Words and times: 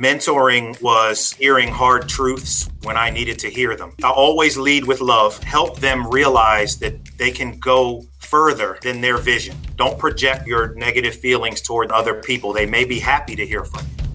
Mentoring 0.00 0.80
was 0.80 1.34
hearing 1.34 1.68
hard 1.68 2.08
truths 2.08 2.70
when 2.84 2.96
I 2.96 3.10
needed 3.10 3.38
to 3.40 3.50
hear 3.50 3.76
them. 3.76 3.92
I 4.02 4.08
always 4.08 4.56
lead 4.56 4.86
with 4.86 5.02
love, 5.02 5.36
help 5.42 5.78
them 5.78 6.08
realize 6.08 6.78
that 6.78 7.04
they 7.18 7.30
can 7.30 7.58
go 7.58 8.06
further 8.18 8.78
than 8.80 9.02
their 9.02 9.18
vision. 9.18 9.58
Don't 9.76 9.98
project 9.98 10.46
your 10.46 10.74
negative 10.74 11.14
feelings 11.14 11.60
toward 11.60 11.92
other 11.92 12.14
people. 12.14 12.54
They 12.54 12.64
may 12.64 12.86
be 12.86 12.98
happy 12.98 13.36
to 13.36 13.46
hear 13.46 13.62
from 13.62 13.84
you. 13.84 14.06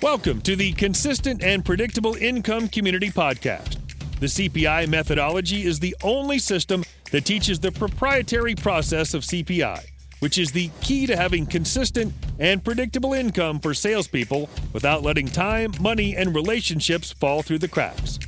Welcome 0.00 0.40
to 0.40 0.56
the 0.56 0.72
Consistent 0.72 1.44
and 1.44 1.62
Predictable 1.62 2.14
Income 2.14 2.68
Community 2.68 3.10
Podcast. 3.10 3.76
The 4.20 4.26
CPI 4.26 4.88
methodology 4.88 5.66
is 5.66 5.80
the 5.80 5.94
only 6.02 6.38
system 6.38 6.82
that 7.10 7.26
teaches 7.26 7.60
the 7.60 7.70
proprietary 7.70 8.54
process 8.54 9.12
of 9.12 9.22
CPI 9.22 9.91
which 10.22 10.38
is 10.38 10.52
the 10.52 10.70
key 10.80 11.04
to 11.04 11.16
having 11.16 11.44
consistent 11.44 12.14
and 12.38 12.62
predictable 12.62 13.12
income 13.12 13.58
for 13.58 13.74
salespeople 13.74 14.48
without 14.72 15.02
letting 15.02 15.26
time, 15.26 15.72
money, 15.80 16.14
and 16.14 16.32
relationships 16.32 17.10
fall 17.10 17.42
through 17.42 17.58
the 17.58 17.66
cracks. 17.66 18.20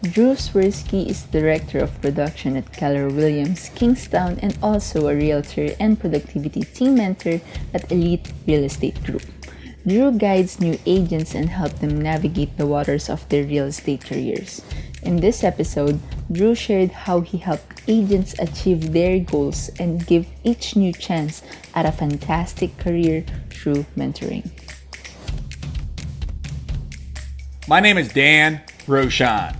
Drew 0.00 0.32
Swirsky 0.32 1.06
is 1.06 1.24
Director 1.24 1.80
of 1.80 2.00
Production 2.00 2.56
at 2.56 2.72
Keller 2.72 3.10
Williams 3.10 3.68
Kingstowne 3.76 4.38
and 4.40 4.56
also 4.62 5.08
a 5.08 5.14
realtor 5.14 5.68
and 5.78 6.00
productivity 6.00 6.62
team 6.62 6.94
mentor 6.94 7.42
at 7.74 7.92
Elite 7.92 8.32
Real 8.46 8.64
Estate 8.64 9.04
Group. 9.04 9.22
Drew 9.86 10.12
guides 10.12 10.60
new 10.60 10.78
agents 10.86 11.34
and 11.34 11.50
helps 11.50 11.80
them 11.80 12.00
navigate 12.00 12.56
the 12.56 12.66
waters 12.66 13.10
of 13.10 13.28
their 13.28 13.44
real 13.44 13.66
estate 13.66 14.04
careers. 14.06 14.62
In 15.02 15.16
this 15.16 15.44
episode, 15.44 16.00
Drew 16.32 16.54
shared 16.54 16.90
how 16.90 17.20
he 17.20 17.38
helped 17.38 17.82
agents 17.86 18.34
achieve 18.38 18.92
their 18.92 19.20
goals 19.20 19.70
and 19.78 20.04
give 20.06 20.26
each 20.42 20.74
new 20.74 20.92
chance 20.92 21.42
at 21.74 21.86
a 21.86 21.92
fantastic 21.92 22.76
career 22.78 23.24
through 23.48 23.86
mentoring. 23.96 24.50
My 27.68 27.80
name 27.80 27.96
is 27.96 28.12
Dan 28.12 28.60
Rochon. 28.86 29.56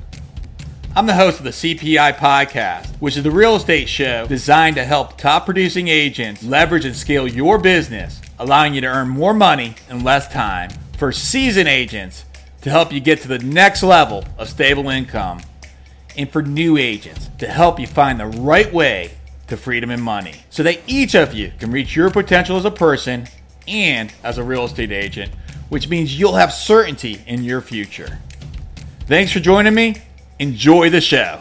I'm 0.97 1.07
the 1.07 1.15
host 1.15 1.39
of 1.39 1.45
the 1.45 1.51
CPI 1.51 2.17
podcast, 2.17 2.87
which 2.97 3.17
is 3.17 3.23
the 3.23 3.31
real 3.31 3.55
estate 3.55 3.89
show 3.89 4.27
designed 4.27 4.75
to 4.77 4.85
help 4.85 5.17
top 5.17 5.45
producing 5.45 5.87
agents 5.87 6.43
leverage 6.43 6.85
and 6.85 6.97
scale 6.97 7.29
your 7.29 7.59
business, 7.59 8.21
allowing 8.41 8.75
you 8.75 8.81
to 8.81 8.89
earn 8.89 9.09
more 9.09 9.35
money 9.35 9.77
in 9.89 10.03
less 10.03 10.27
time 10.27 10.71
for 10.97 11.13
seasoned 11.13 11.69
agents 11.69 12.25
to 12.63 12.71
help 12.71 12.93
you 12.93 13.01
get 13.01 13.21
to 13.23 13.29
the 13.29 13.39
next 13.39 13.83
level 13.83 14.25
of 14.37 14.49
stable 14.49 14.89
income, 14.89 15.41
and 16.17 16.31
for 16.31 16.43
new 16.43 16.77
agents 16.77 17.31
to 17.39 17.47
help 17.47 17.79
you 17.79 17.87
find 17.87 18.19
the 18.19 18.27
right 18.27 18.73
way 18.73 19.13
to 19.47 19.57
freedom 19.57 19.91
and 19.91 20.03
money 20.03 20.35
so 20.51 20.63
that 20.63 20.81
each 20.87 21.15
of 21.15 21.33
you 21.33 21.53
can 21.59 21.71
reach 21.71 21.95
your 21.95 22.11
potential 22.11 22.57
as 22.57 22.65
a 22.65 22.71
person 22.71 23.27
and 23.67 24.13
as 24.25 24.39
a 24.39 24.43
real 24.43 24.65
estate 24.65 24.93
agent, 24.93 25.33
which 25.69 25.89
means 25.89 26.19
you'll 26.19 26.35
have 26.35 26.53
certainty 26.53 27.23
in 27.27 27.45
your 27.45 27.61
future. 27.61 28.19
Thanks 29.07 29.33
for 29.33 29.41
joining 29.41 29.75
me. 29.75 29.97
Enjoy 30.39 30.91
the 30.91 31.01
show. 31.01 31.41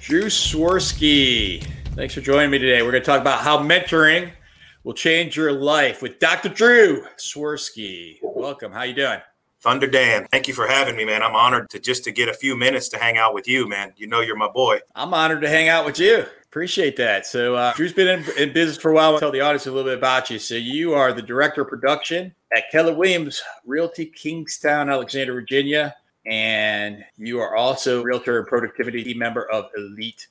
Drew 0.00 0.24
Swirsky. 0.24 1.64
Thanks 1.94 2.14
for 2.14 2.20
joining 2.20 2.50
me 2.50 2.58
today. 2.58 2.82
We're 2.82 2.90
going 2.90 3.02
to 3.02 3.06
talk 3.06 3.20
about 3.20 3.40
how 3.40 3.58
mentoring 3.58 4.32
will 4.90 4.94
change 4.94 5.36
your 5.36 5.52
life 5.52 6.02
with 6.02 6.18
Dr. 6.18 6.48
Drew 6.48 7.04
Swirsky. 7.16 8.18
Welcome. 8.24 8.72
How 8.72 8.82
you 8.82 8.92
doing? 8.92 9.20
Thunder 9.60 9.86
Dan, 9.86 10.26
thank 10.32 10.48
you 10.48 10.54
for 10.54 10.66
having 10.66 10.96
me, 10.96 11.04
man. 11.04 11.22
I'm 11.22 11.36
honored 11.36 11.70
to 11.70 11.78
just 11.78 12.02
to 12.04 12.10
get 12.10 12.28
a 12.28 12.34
few 12.34 12.56
minutes 12.56 12.88
to 12.88 12.98
hang 12.98 13.16
out 13.16 13.32
with 13.32 13.46
you, 13.46 13.68
man. 13.68 13.92
You 13.96 14.08
know 14.08 14.20
you're 14.20 14.34
my 14.34 14.48
boy. 14.48 14.80
I'm 14.96 15.14
honored 15.14 15.42
to 15.42 15.48
hang 15.48 15.68
out 15.68 15.86
with 15.86 16.00
you. 16.00 16.26
Appreciate 16.42 16.96
that. 16.96 17.24
So 17.24 17.54
uh, 17.54 17.72
Drew's 17.74 17.92
been 17.92 18.08
in, 18.08 18.24
in, 18.36 18.52
business 18.52 18.78
for 18.78 18.90
a 18.90 18.94
while. 18.94 19.12
I'll 19.12 19.20
tell 19.20 19.30
the 19.30 19.42
audience 19.42 19.68
a 19.68 19.70
little 19.70 19.88
bit 19.88 19.96
about 19.96 20.28
you. 20.28 20.40
So 20.40 20.56
you 20.56 20.92
are 20.94 21.12
the 21.12 21.22
director 21.22 21.62
of 21.62 21.68
production 21.68 22.34
at 22.56 22.64
Keller 22.72 22.92
Williams 22.92 23.40
Realty 23.64 24.12
Kingstowne, 24.12 24.90
Alexandria, 24.90 25.34
Virginia, 25.34 25.94
and 26.26 27.04
you 27.16 27.38
are 27.38 27.54
also 27.54 28.02
realtor 28.02 28.40
and 28.40 28.48
productivity 28.48 29.14
member 29.14 29.48
of 29.52 29.70
Elite 29.76 30.26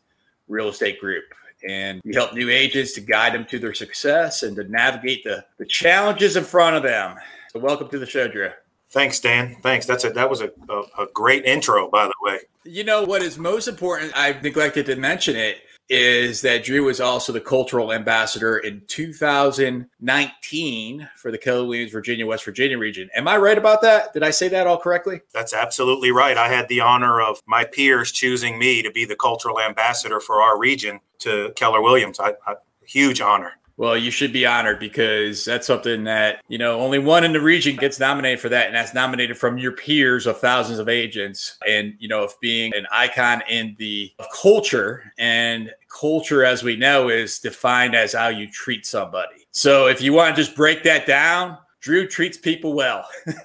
Real 0.50 0.68
Estate 0.68 1.00
Group 1.00 1.24
and 1.68 2.02
you 2.04 2.14
help 2.14 2.34
new 2.34 2.50
agents 2.50 2.94
to 2.94 3.02
guide 3.02 3.34
them 3.34 3.46
to 3.46 3.60
their 3.60 3.74
success 3.74 4.44
and 4.44 4.56
to 4.56 4.64
navigate 4.66 5.24
the, 5.24 5.44
the 5.58 5.66
challenges 5.66 6.36
in 6.36 6.44
front 6.44 6.76
of 6.76 6.84
them. 6.84 7.16
So 7.52 7.60
welcome 7.60 7.90
to 7.90 8.00
the 8.00 8.06
show, 8.06 8.28
Drew. 8.28 8.50
Thanks, 8.92 9.20
Dan. 9.20 9.56
Thanks. 9.62 9.86
That's 9.86 10.04
a 10.04 10.10
that 10.12 10.30
was 10.30 10.42
a, 10.42 10.52
a, 10.70 11.04
a 11.04 11.08
great 11.14 11.46
intro, 11.46 11.90
by 11.90 12.06
the 12.06 12.14
way. 12.22 12.40
You 12.64 12.84
know 12.84 13.04
what 13.04 13.22
is 13.22 13.38
most 13.38 13.68
important? 13.68 14.18
I've 14.18 14.42
neglected 14.44 14.86
to 14.88 14.96
mention 14.96 15.36
it 15.36 15.58
is 15.90 16.42
that 16.42 16.64
Drew 16.64 16.86
was 16.86 17.02
also 17.02 17.34
the 17.34 17.42
cultural 17.42 17.92
ambassador 17.92 18.60
in 18.60 18.84
2019 18.88 21.10
for 21.16 21.32
the 21.32 21.38
Keller 21.38 21.66
Williams 21.66 21.92
Virginia 21.92 22.26
West 22.28 22.46
Virginia 22.46 22.78
region. 22.78 23.10
Am 23.16 23.28
I 23.28 23.38
right 23.38 23.58
about 23.58 23.82
that? 23.82 24.14
Did 24.14 24.22
I 24.22 24.30
say 24.30 24.48
that 24.50 24.68
all 24.68 24.78
correctly? 24.78 25.22
That's 25.34 25.54
absolutely 25.54 26.12
right. 26.12 26.38
I 26.38 26.48
had 26.48 26.68
the 26.70 26.82
honor 26.82 27.22
of 27.22 27.42
my 27.48 27.66
peers 27.66 28.12
choosing 28.12 28.60
me 28.60 28.84
to 28.84 28.92
be 28.92 29.06
the 29.06 29.16
cultural 29.16 29.60
ambassador 29.60 30.20
for 30.20 30.44
our 30.44 30.60
region 30.60 31.00
to 31.20 31.52
Keller 31.56 31.82
Williams. 31.82 32.20
I, 32.20 32.34
I 32.46 32.56
huge 32.86 33.22
honor. 33.22 33.54
Well, 33.80 33.96
you 33.96 34.12
should 34.12 34.34
be 34.34 34.46
honored 34.46 34.78
because 34.78 35.46
that's 35.46 35.66
something 35.66 36.04
that, 36.04 36.44
you 36.50 36.58
know, 36.58 36.82
only 36.82 37.00
one 37.00 37.24
in 37.24 37.32
the 37.32 37.40
region 37.40 37.78
gets 37.78 37.98
nominated 37.98 38.42
for 38.42 38.50
that. 38.50 38.68
And 38.68 38.76
that's 38.76 38.94
nominated 38.94 39.38
from 39.38 39.58
your 39.58 39.72
peers 39.72 40.28
of 40.28 40.38
thousands 40.38 40.80
of 40.80 40.90
agents. 40.90 41.58
And, 41.66 41.94
you 41.98 42.10
know, 42.10 42.26
of 42.26 42.34
being 42.42 42.74
an 42.76 42.88
icon 42.92 43.42
in 43.48 43.78
the 43.80 44.12
culture. 44.36 45.14
And 45.18 45.72
culture, 45.88 46.44
as 46.44 46.62
we 46.62 46.76
know, 46.76 47.08
is 47.08 47.40
defined 47.40 47.96
as 47.96 48.12
how 48.12 48.28
you 48.28 48.52
treat 48.52 48.86
somebody. 48.86 49.48
So 49.52 49.88
if 49.88 50.02
you 50.02 50.12
want 50.12 50.36
to 50.36 50.42
just 50.42 50.58
break 50.58 50.84
that 50.84 51.08
down, 51.08 51.58
Drew 51.80 52.06
treats 52.06 52.38
people 52.38 52.74
well. 52.74 53.08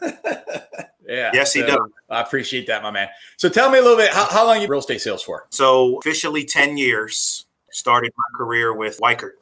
Yeah. 1.06 1.32
Yes, 1.34 1.52
he 1.52 1.60
so 1.60 1.66
does. 1.66 1.90
I 2.08 2.22
appreciate 2.22 2.66
that, 2.68 2.82
my 2.82 2.90
man. 2.90 3.08
So 3.36 3.50
tell 3.50 3.70
me 3.70 3.78
a 3.78 3.82
little 3.82 3.98
bit, 3.98 4.10
how, 4.10 4.24
how 4.24 4.46
long 4.46 4.62
you 4.62 4.66
real 4.66 4.80
estate 4.80 5.02
sales 5.02 5.22
for? 5.22 5.46
So 5.50 5.98
officially 5.98 6.46
10 6.46 6.78
years. 6.78 7.44
Started 7.72 8.10
my 8.16 8.38
career 8.38 8.72
with 8.72 8.98
Weichert. 9.00 9.32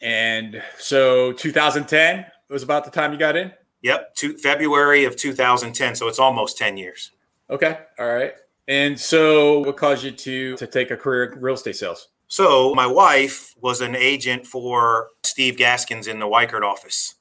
And 0.00 0.62
so 0.78 1.32
2010 1.32 2.26
was 2.48 2.62
about 2.62 2.84
the 2.84 2.90
time 2.90 3.12
you 3.12 3.18
got 3.18 3.36
in? 3.36 3.52
Yep, 3.82 4.14
to 4.16 4.36
February 4.38 5.04
of 5.04 5.16
2010. 5.16 5.94
So 5.94 6.08
it's 6.08 6.18
almost 6.18 6.58
10 6.58 6.76
years. 6.76 7.12
Okay. 7.50 7.78
All 7.98 8.08
right. 8.08 8.34
And 8.66 8.98
so 8.98 9.60
what 9.60 9.76
caused 9.76 10.04
you 10.04 10.10
to 10.12 10.56
to 10.56 10.66
take 10.66 10.90
a 10.90 10.96
career 10.96 11.24
in 11.24 11.40
real 11.40 11.54
estate 11.54 11.76
sales? 11.76 12.08
So 12.28 12.74
my 12.74 12.86
wife 12.86 13.54
was 13.60 13.80
an 13.80 13.96
agent 13.96 14.46
for 14.46 15.08
Steve 15.22 15.56
Gaskins 15.56 16.06
in 16.06 16.18
the 16.18 16.26
Weichert 16.26 16.62
office. 16.62 17.14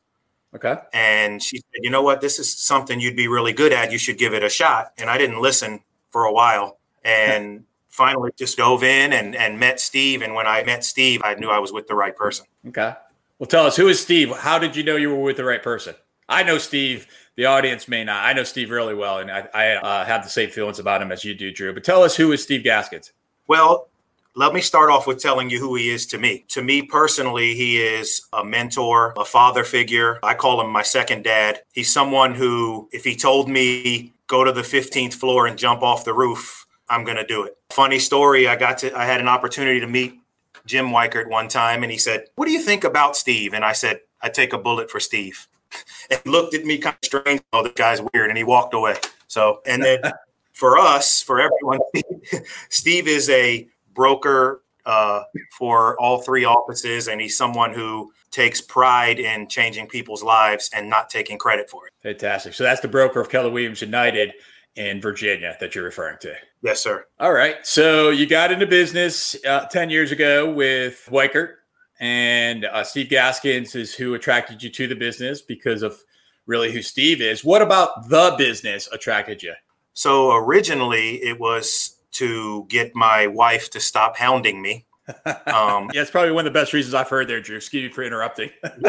Okay. 0.53 0.75
And 0.93 1.41
she 1.41 1.57
said, 1.57 1.81
you 1.81 1.89
know 1.89 2.01
what, 2.01 2.19
this 2.19 2.39
is 2.39 2.53
something 2.53 2.99
you'd 2.99 3.15
be 3.15 3.27
really 3.27 3.53
good 3.53 3.71
at. 3.71 3.91
You 3.91 3.97
should 3.97 4.17
give 4.17 4.33
it 4.33 4.43
a 4.43 4.49
shot. 4.49 4.91
And 4.97 5.09
I 5.09 5.17
didn't 5.17 5.41
listen 5.41 5.79
for 6.09 6.25
a 6.25 6.33
while. 6.33 6.79
And 7.05 7.63
finally 7.97 8.31
just 8.37 8.57
dove 8.57 8.83
in 8.83 9.11
and, 9.11 9.35
and 9.35 9.59
met 9.59 9.79
Steve. 9.79 10.21
And 10.21 10.35
when 10.35 10.45
I 10.47 10.63
met 10.63 10.85
Steve, 10.85 11.21
I 11.23 11.33
knew 11.33 11.49
I 11.49 11.59
was 11.59 11.73
with 11.73 11.87
the 11.87 11.95
right 11.95 12.15
person. 12.15 12.45
Okay. 12.67 12.93
Well, 13.39 13.47
tell 13.47 13.65
us 13.65 13.75
who 13.75 13.87
is 13.87 13.99
Steve? 13.99 14.31
How 14.37 14.59
did 14.59 14.75
you 14.75 14.83
know 14.83 14.95
you 14.95 15.09
were 15.09 15.21
with 15.21 15.37
the 15.37 15.43
right 15.43 15.61
person? 15.61 15.95
I 16.29 16.43
know 16.43 16.57
Steve. 16.57 17.07
The 17.35 17.45
audience 17.45 17.87
may 17.87 18.03
not. 18.03 18.25
I 18.25 18.33
know 18.33 18.43
Steve 18.43 18.71
really 18.71 18.95
well, 18.95 19.19
and 19.19 19.29
I, 19.29 19.47
I 19.53 19.67
uh, 19.75 20.05
have 20.05 20.23
the 20.23 20.29
same 20.29 20.49
feelings 20.49 20.79
about 20.79 21.01
him 21.01 21.11
as 21.11 21.23
you 21.23 21.35
do, 21.35 21.51
Drew. 21.51 21.73
But 21.73 21.83
tell 21.83 22.03
us 22.03 22.15
who 22.15 22.31
is 22.31 22.41
Steve 22.41 22.63
Gaskins? 22.63 23.11
Well, 23.47 23.89
let 24.35 24.53
me 24.53 24.61
start 24.61 24.91
off 24.91 25.07
with 25.07 25.19
telling 25.19 25.49
you 25.49 25.59
who 25.59 25.75
he 25.75 25.89
is 25.89 26.05
to 26.07 26.19
me. 26.19 26.45
To 26.49 26.61
me 26.61 26.83
personally, 26.83 27.55
he 27.55 27.81
is 27.81 28.21
a 28.33 28.43
mentor, 28.43 29.13
a 29.17 29.25
father 29.25 29.63
figure. 29.63 30.19
I 30.21 30.35
call 30.35 30.61
him 30.61 30.69
my 30.69 30.83
second 30.83 31.23
dad. 31.23 31.61
He's 31.73 31.91
someone 31.91 32.35
who, 32.35 32.87
if 32.91 33.03
he 33.03 33.15
told 33.15 33.49
me, 33.49 34.13
go 34.27 34.43
to 34.43 34.51
the 34.51 34.61
15th 34.61 35.15
floor 35.15 35.47
and 35.47 35.57
jump 35.57 35.81
off 35.81 36.05
the 36.05 36.13
roof, 36.13 36.66
I'm 36.89 37.03
going 37.03 37.17
to 37.17 37.25
do 37.25 37.43
it. 37.43 37.57
Funny 37.69 37.99
story. 37.99 38.47
I 38.47 38.55
got 38.55 38.77
to, 38.79 38.97
I 38.97 39.05
had 39.05 39.19
an 39.19 39.27
opportunity 39.27 39.79
to 39.79 39.87
meet 39.87 40.19
Jim 40.65 40.87
Weichert 40.87 41.29
one 41.29 41.47
time 41.47 41.83
and 41.83 41.91
he 41.91 41.97
said, 41.97 42.25
What 42.35 42.45
do 42.45 42.51
you 42.51 42.61
think 42.61 42.83
about 42.83 43.15
Steve? 43.15 43.53
And 43.53 43.65
I 43.65 43.73
said, 43.73 44.01
I 44.21 44.29
take 44.29 44.53
a 44.53 44.57
bullet 44.57 44.91
for 44.91 44.99
Steve. 44.99 45.47
And 46.09 46.21
he 46.23 46.29
looked 46.29 46.53
at 46.53 46.63
me 46.63 46.77
kind 46.77 46.95
of 46.95 47.05
strange. 47.05 47.41
Oh, 47.51 47.61
this 47.63 47.73
guy's 47.73 47.99
weird. 48.13 48.29
And 48.29 48.37
he 48.37 48.45
walked 48.45 48.73
away. 48.73 48.95
So, 49.27 49.59
and 49.65 49.83
then 49.83 49.99
for 50.53 50.77
us, 50.77 51.21
for 51.21 51.41
everyone, 51.41 51.79
Steve 52.69 53.09
is 53.09 53.29
a 53.29 53.67
broker 53.93 54.61
uh, 54.85 55.23
for 55.51 55.99
all 55.99 56.21
three 56.21 56.45
offices. 56.45 57.09
And 57.09 57.19
he's 57.19 57.35
someone 57.35 57.73
who 57.73 58.13
takes 58.31 58.61
pride 58.61 59.19
in 59.19 59.49
changing 59.49 59.87
people's 59.87 60.23
lives 60.23 60.69
and 60.73 60.89
not 60.89 61.09
taking 61.09 61.37
credit 61.37 61.69
for 61.69 61.87
it. 61.87 61.93
Fantastic. 62.01 62.53
So 62.53 62.63
that's 62.63 62.79
the 62.79 62.87
broker 62.87 63.19
of 63.19 63.29
Keller 63.29 63.49
Williams 63.49 63.81
United 63.81 64.33
in 64.75 65.01
Virginia 65.01 65.57
that 65.59 65.75
you're 65.75 65.83
referring 65.83 66.17
to. 66.19 66.33
Yes, 66.63 66.81
sir. 66.81 67.05
All 67.19 67.33
right. 67.33 67.55
So 67.65 68.09
you 68.09 68.25
got 68.25 68.51
into 68.51 68.65
business 68.65 69.35
uh, 69.45 69.65
10 69.65 69.89
years 69.89 70.11
ago 70.11 70.51
with 70.51 71.07
Weichert, 71.11 71.53
and 71.99 72.65
uh, 72.65 72.83
Steve 72.83 73.09
Gaskins 73.09 73.75
is 73.75 73.95
who 73.95 74.13
attracted 74.13 74.63
you 74.63 74.69
to 74.71 74.87
the 74.87 74.95
business 74.95 75.41
because 75.41 75.83
of 75.83 75.97
really 76.45 76.71
who 76.71 76.81
Steve 76.81 77.21
is. 77.21 77.43
What 77.43 77.61
about 77.61 78.09
the 78.09 78.35
business 78.37 78.89
attracted 78.91 79.43
you? 79.43 79.53
So 79.93 80.35
originally 80.35 81.15
it 81.23 81.39
was 81.39 81.97
to 82.13 82.65
get 82.69 82.95
my 82.95 83.27
wife 83.27 83.69
to 83.71 83.79
stop 83.79 84.17
hounding 84.17 84.61
me. 84.61 84.85
Um, 85.07 85.89
yeah, 85.93 86.01
it's 86.01 86.11
probably 86.11 86.31
one 86.31 86.45
of 86.45 86.53
the 86.53 86.59
best 86.59 86.73
reasons 86.73 86.93
I've 86.93 87.09
heard 87.09 87.27
there, 87.27 87.39
Drew. 87.39 87.57
Excuse 87.57 87.89
me 87.89 87.93
for 87.93 88.03
interrupting. 88.03 88.49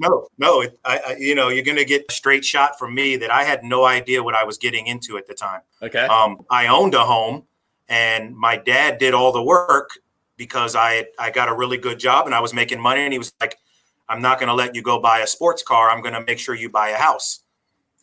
no, 0.00 0.28
no, 0.38 0.60
it, 0.62 0.78
I, 0.84 0.98
I, 0.98 1.16
you 1.18 1.34
know, 1.34 1.48
you're 1.48 1.64
going 1.64 1.76
to 1.76 1.84
get 1.84 2.04
a 2.08 2.12
straight 2.12 2.44
shot 2.44 2.78
from 2.78 2.94
me 2.94 3.16
that 3.16 3.30
I 3.30 3.44
had 3.44 3.62
no 3.62 3.84
idea 3.84 4.22
what 4.22 4.34
I 4.34 4.44
was 4.44 4.58
getting 4.58 4.86
into 4.86 5.16
at 5.16 5.26
the 5.26 5.34
time. 5.34 5.60
Okay. 5.82 6.00
Um, 6.00 6.44
I 6.50 6.66
owned 6.66 6.94
a 6.94 7.04
home, 7.04 7.44
and 7.88 8.36
my 8.36 8.56
dad 8.56 8.98
did 8.98 9.14
all 9.14 9.32
the 9.32 9.42
work 9.42 9.90
because 10.36 10.74
I 10.74 11.06
I 11.18 11.30
got 11.30 11.48
a 11.48 11.54
really 11.54 11.76
good 11.76 11.98
job 11.98 12.26
and 12.26 12.34
I 12.34 12.40
was 12.40 12.52
making 12.52 12.80
money, 12.80 13.02
and 13.02 13.12
he 13.12 13.18
was 13.18 13.32
like, 13.40 13.56
"I'm 14.08 14.22
not 14.22 14.38
going 14.38 14.48
to 14.48 14.54
let 14.54 14.74
you 14.74 14.82
go 14.82 15.00
buy 15.00 15.20
a 15.20 15.26
sports 15.26 15.62
car. 15.62 15.90
I'm 15.90 16.02
going 16.02 16.14
to 16.14 16.24
make 16.24 16.38
sure 16.38 16.54
you 16.54 16.68
buy 16.70 16.88
a 16.90 16.96
house." 16.96 17.40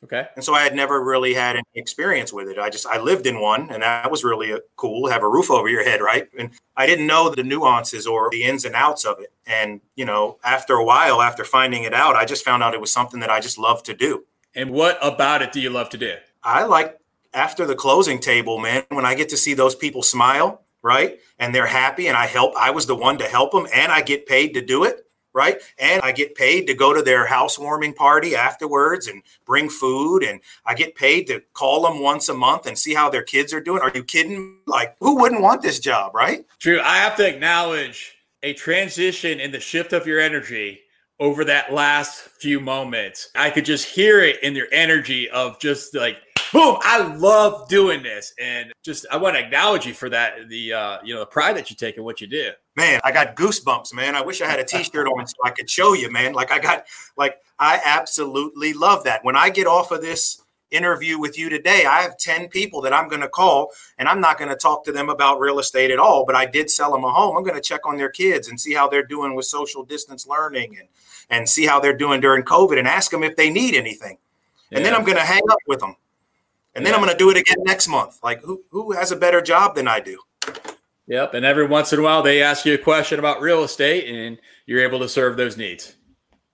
Okay. 0.04 0.28
And 0.36 0.46
so 0.46 0.54
I 0.54 0.62
had 0.62 0.76
never 0.76 1.04
really 1.04 1.34
had 1.34 1.56
any 1.56 1.66
experience 1.74 2.32
with 2.32 2.50
it. 2.50 2.60
I 2.60 2.70
just 2.70 2.86
I 2.86 3.00
lived 3.00 3.26
in 3.26 3.40
one, 3.40 3.70
and 3.72 3.82
that 3.82 4.12
was 4.12 4.24
really 4.24 4.52
a, 4.52 4.60
cool. 4.76 5.10
Have 5.10 5.24
a 5.24 5.30
roof 5.30 5.50
over 5.50 5.68
your 5.68 5.84
head, 5.84 6.02
right? 6.02 6.28
And 6.38 6.52
I 6.76 6.86
didn't 6.86 7.08
know 7.08 7.34
the 7.34 7.44
nuances 7.44 8.06
or 8.06 8.30
the 8.32 8.44
ins 8.44 8.64
and 8.64 8.76
outs 8.76 9.06
of 9.06 9.20
it. 9.20 9.34
And 9.48 9.82
you 9.96 10.06
know, 10.06 10.38
after 10.44 10.76
a 10.76 10.84
while, 10.84 11.22
after 11.22 11.44
finding 11.44 11.84
it 11.84 11.94
out, 11.94 12.16
I 12.16 12.26
just 12.26 12.46
found 12.46 12.62
out 12.62 12.76
it 12.76 12.82
was 12.82 12.94
something 12.94 13.20
that 13.22 13.32
I 13.32 13.40
just 13.40 13.58
love 13.58 13.82
to 13.84 13.94
do. 13.94 14.26
And 14.54 14.72
what 14.72 15.00
about 15.02 15.42
it 15.42 15.52
do 15.52 15.60
you 15.60 15.72
love 15.72 15.90
to 15.90 15.98
do? 15.98 16.16
I 16.44 16.66
like 16.66 17.00
after 17.34 17.66
the 17.66 17.76
closing 17.76 18.20
table, 18.20 18.60
man. 18.60 18.84
When 18.90 19.06
I 19.06 19.16
get 19.16 19.30
to 19.30 19.38
see 19.38 19.56
those 19.56 19.74
people 19.74 20.04
smile, 20.04 20.62
right, 20.84 21.20
and 21.40 21.56
they're 21.56 21.66
happy, 21.66 22.08
and 22.08 22.16
I 22.16 22.28
help. 22.28 22.54
I 22.56 22.70
was 22.70 22.86
the 22.86 22.96
one 22.96 23.18
to 23.18 23.26
help 23.26 23.52
them, 23.52 23.68
and 23.74 23.92
I 23.92 24.02
get 24.02 24.28
paid 24.28 24.54
to 24.54 24.62
do 24.62 24.84
it 24.84 25.07
right? 25.38 25.62
And 25.78 26.02
I 26.02 26.12
get 26.12 26.36
paid 26.36 26.66
to 26.68 26.74
go 26.74 26.94
to 26.94 27.04
their 27.04 27.28
housewarming 27.28 27.94
party 27.94 28.36
afterwards 28.36 29.08
and 29.08 29.22
bring 29.46 29.70
food. 29.70 30.24
And 30.24 30.42
I 30.66 30.74
get 30.74 30.96
paid 30.96 31.28
to 31.28 31.42
call 31.54 31.84
them 31.84 32.02
once 32.02 32.28
a 32.28 32.34
month 32.34 32.66
and 32.66 32.78
see 32.78 32.94
how 32.94 33.10
their 33.10 33.22
kids 33.22 33.54
are 33.54 33.62
doing. 33.62 33.82
Are 33.82 33.92
you 33.94 34.04
kidding? 34.04 34.58
Like, 34.66 34.96
who 35.00 35.16
wouldn't 35.18 35.44
want 35.44 35.62
this 35.62 35.80
job, 35.80 36.16
right? 36.16 36.44
True. 36.60 36.82
I 36.82 36.98
have 36.98 37.16
to 37.18 37.28
acknowledge 37.28 38.16
a 38.42 38.54
transition 38.54 39.40
in 39.40 39.52
the 39.52 39.60
shift 39.60 39.94
of 39.94 40.08
your 40.08 40.20
energy 40.20 40.82
over 41.20 41.46
that 41.46 41.74
last 41.74 42.22
few 42.40 42.60
moments. 42.60 43.30
I 43.36 43.50
could 43.50 43.66
just 43.66 43.86
hear 43.86 44.22
it 44.22 44.42
in 44.44 44.56
your 44.56 44.68
energy 44.72 45.30
of 45.30 45.60
just 45.60 45.96
like 45.96 46.18
boom, 46.54 46.78
I 46.82 47.16
love 47.16 47.68
doing 47.68 48.04
this. 48.04 48.34
And 48.40 48.72
just 48.84 49.06
I 49.12 49.18
want 49.18 49.36
to 49.36 49.44
acknowledge 49.44 49.86
you 49.86 49.94
for 49.94 50.10
that, 50.10 50.50
the 50.50 50.74
uh, 50.74 50.98
you 51.04 51.14
know, 51.14 51.22
the 51.22 51.26
pride 51.26 51.58
that 51.58 51.70
you 51.70 51.76
take 51.76 51.98
in 51.98 52.04
what 52.04 52.22
you 52.22 52.28
do. 52.28 52.52
Man, 52.76 53.00
I 53.04 53.12
got 53.12 53.36
goosebumps, 53.36 53.94
man. 53.94 54.16
I 54.16 54.22
wish 54.22 54.42
I 54.42 54.48
had 54.48 54.60
a 54.60 54.64
t-shirt 54.64 55.08
on 55.08 55.28
so 55.28 55.36
I 55.44 55.52
could 55.52 55.70
show 55.70 55.94
you, 55.94 56.12
man. 56.12 56.34
Like 56.34 56.52
I 56.52 56.60
got 56.60 56.86
like 57.16 57.38
I 57.60 57.82
absolutely 57.84 58.74
love 58.74 59.04
that. 59.06 59.24
When 59.24 59.36
I 59.36 59.50
get 59.50 59.68
off 59.68 59.92
of 59.92 60.02
this 60.02 60.42
interview 60.70 61.18
with 61.18 61.38
you 61.38 61.50
today, 61.50 61.86
I 61.86 62.02
have 62.02 62.18
10 62.18 62.50
people 62.50 62.82
that 62.82 62.94
I'm 62.94 63.08
going 63.08 63.22
to 63.22 63.30
call 63.30 63.72
and 63.98 64.08
I'm 64.08 64.20
not 64.20 64.38
going 64.38 64.50
to 64.50 64.56
talk 64.56 64.84
to 64.86 64.92
them 64.92 65.10
about 65.10 65.40
real 65.40 65.60
estate 65.60 65.92
at 65.92 66.00
all, 66.00 66.26
but 66.26 66.36
I 66.36 66.46
did 66.46 66.70
sell 66.70 66.92
them 66.92 67.06
a 67.06 67.10
home. 67.10 67.38
I'm 67.38 67.44
going 67.44 67.56
to 67.56 67.62
check 67.62 67.86
on 67.86 67.98
their 67.98 68.10
kids 68.10 68.50
and 68.50 68.60
see 68.60 68.74
how 68.74 68.90
they're 68.90 69.06
doing 69.06 69.34
with 69.34 69.46
social 69.46 69.84
distance 69.84 70.28
learning 70.28 70.78
and 70.78 70.88
and 71.30 71.50
see 71.50 71.66
how 71.66 71.80
they're 71.80 71.98
doing 71.98 72.22
during 72.22 72.44
COVID 72.44 72.80
and 72.80 72.88
ask 72.88 73.12
them 73.12 73.24
if 73.24 73.36
they 73.36 73.50
need 73.50 73.76
anything. 73.76 74.18
And 74.72 74.80
yeah. 74.80 74.92
then 74.92 74.96
I'm 74.96 75.06
going 75.06 75.18
to 75.18 75.26
hang 75.26 75.42
up 75.50 75.60
with 75.68 75.80
them 75.80 75.96
and 76.78 76.86
then 76.86 76.94
I'm 76.94 77.02
going 77.02 77.12
to 77.12 77.18
do 77.18 77.30
it 77.32 77.38
again 77.38 77.58
next 77.66 77.88
month. 77.88 78.20
Like 78.24 78.42
who 78.42 78.64
who 78.70 78.92
has 78.92 79.12
a 79.12 79.16
better 79.16 79.42
job 79.42 79.76
than 79.76 79.88
I 79.88 80.00
do? 80.00 80.20
Yep. 81.08 81.34
And 81.34 81.46
every 81.46 81.66
once 81.66 81.92
in 81.94 82.00
a 82.00 82.02
while, 82.02 82.22
they 82.22 82.44
ask 82.44 82.66
you 82.66 82.74
a 82.74 82.78
question 82.78 83.18
about 83.18 83.42
real 83.42 83.64
estate, 83.64 84.14
and 84.14 84.38
you're 84.66 84.82
able 84.82 85.00
to 85.00 85.10
serve 85.10 85.38
those 85.38 85.58
needs. 85.58 85.96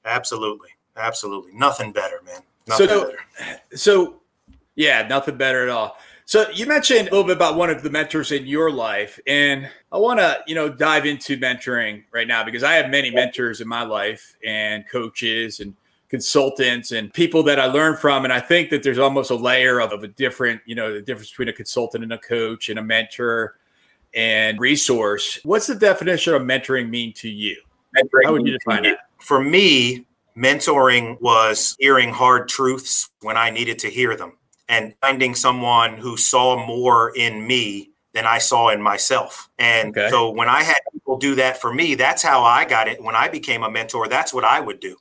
Absolutely, 0.05 0.69
absolutely. 0.95 1.53
Nothing 1.53 1.91
better, 1.91 2.21
man. 2.25 2.41
Nothing 2.67 2.87
so, 2.87 3.05
better. 3.05 3.61
So, 3.73 4.21
yeah, 4.75 5.07
nothing 5.07 5.37
better 5.37 5.63
at 5.63 5.69
all. 5.69 5.97
So 6.25 6.49
you 6.51 6.65
mentioned 6.67 7.09
a 7.09 7.11
little 7.11 7.25
bit 7.25 7.35
about 7.35 7.57
one 7.57 7.69
of 7.69 7.83
the 7.83 7.89
mentors 7.89 8.31
in 8.31 8.45
your 8.45 8.71
life, 8.71 9.19
and 9.27 9.69
I 9.91 9.97
want 9.97 10.19
to, 10.19 10.39
you 10.47 10.55
know, 10.55 10.69
dive 10.69 11.05
into 11.05 11.37
mentoring 11.37 12.03
right 12.13 12.27
now 12.27 12.43
because 12.43 12.63
I 12.63 12.73
have 12.73 12.89
many 12.89 13.11
mentors 13.11 13.59
in 13.59 13.67
my 13.67 13.83
life 13.83 14.35
and 14.45 14.87
coaches 14.87 15.59
and 15.59 15.75
consultants 16.13 16.91
and 16.91 17.11
people 17.11 17.41
that 17.41 17.59
I 17.59 17.65
learn 17.65 17.97
from. 17.97 18.23
And 18.23 18.31
I 18.31 18.39
think 18.39 18.69
that 18.69 18.83
there's 18.83 18.99
almost 18.99 19.31
a 19.31 19.35
layer 19.35 19.81
of, 19.81 19.91
of 19.91 20.03
a 20.03 20.07
different, 20.07 20.61
you 20.63 20.75
know, 20.75 20.93
the 20.93 21.01
difference 21.01 21.31
between 21.31 21.49
a 21.49 21.53
consultant 21.53 22.03
and 22.03 22.13
a 22.13 22.19
coach 22.19 22.69
and 22.69 22.77
a 22.77 22.83
mentor 22.83 23.57
and 24.13 24.59
resource. 24.59 25.39
What's 25.41 25.65
the 25.65 25.73
definition 25.73 26.35
of 26.35 26.43
mentoring 26.43 26.87
mean 26.87 27.13
to 27.13 27.29
you? 27.29 27.59
Mentoring 27.97 28.25
How 28.25 28.31
would 28.33 28.45
you 28.45 28.55
define 28.59 28.85
it? 28.85 28.99
For 29.21 29.43
me, 29.43 30.05
mentoring 30.37 31.19
was 31.19 31.75
hearing 31.79 32.13
hard 32.13 32.47
truths 32.47 33.09
when 33.21 33.35
I 33.35 33.49
needed 33.49 33.79
to 33.79 33.89
hear 33.89 34.15
them 34.15 34.37
and 34.69 34.93
finding 35.01 35.33
someone 35.33 35.97
who 35.97 36.15
saw 36.15 36.63
more 36.63 37.11
in 37.15 37.47
me 37.47 37.89
than 38.13 38.27
I 38.27 38.37
saw 38.37 38.69
in 38.69 38.83
myself. 38.83 39.49
And 39.57 39.97
okay. 39.97 40.11
so 40.11 40.29
when 40.29 40.47
I 40.47 40.61
had 40.61 40.77
people 40.91 41.17
do 41.17 41.33
that 41.35 41.59
for 41.59 41.73
me, 41.73 41.95
that's 41.95 42.21
how 42.21 42.43
I 42.43 42.65
got 42.65 42.87
it. 42.87 43.01
When 43.01 43.15
I 43.15 43.29
became 43.29 43.63
a 43.63 43.71
mentor, 43.71 44.07
that's 44.07 44.31
what 44.31 44.43
I 44.43 44.59
would 44.59 44.79
do 44.79 44.95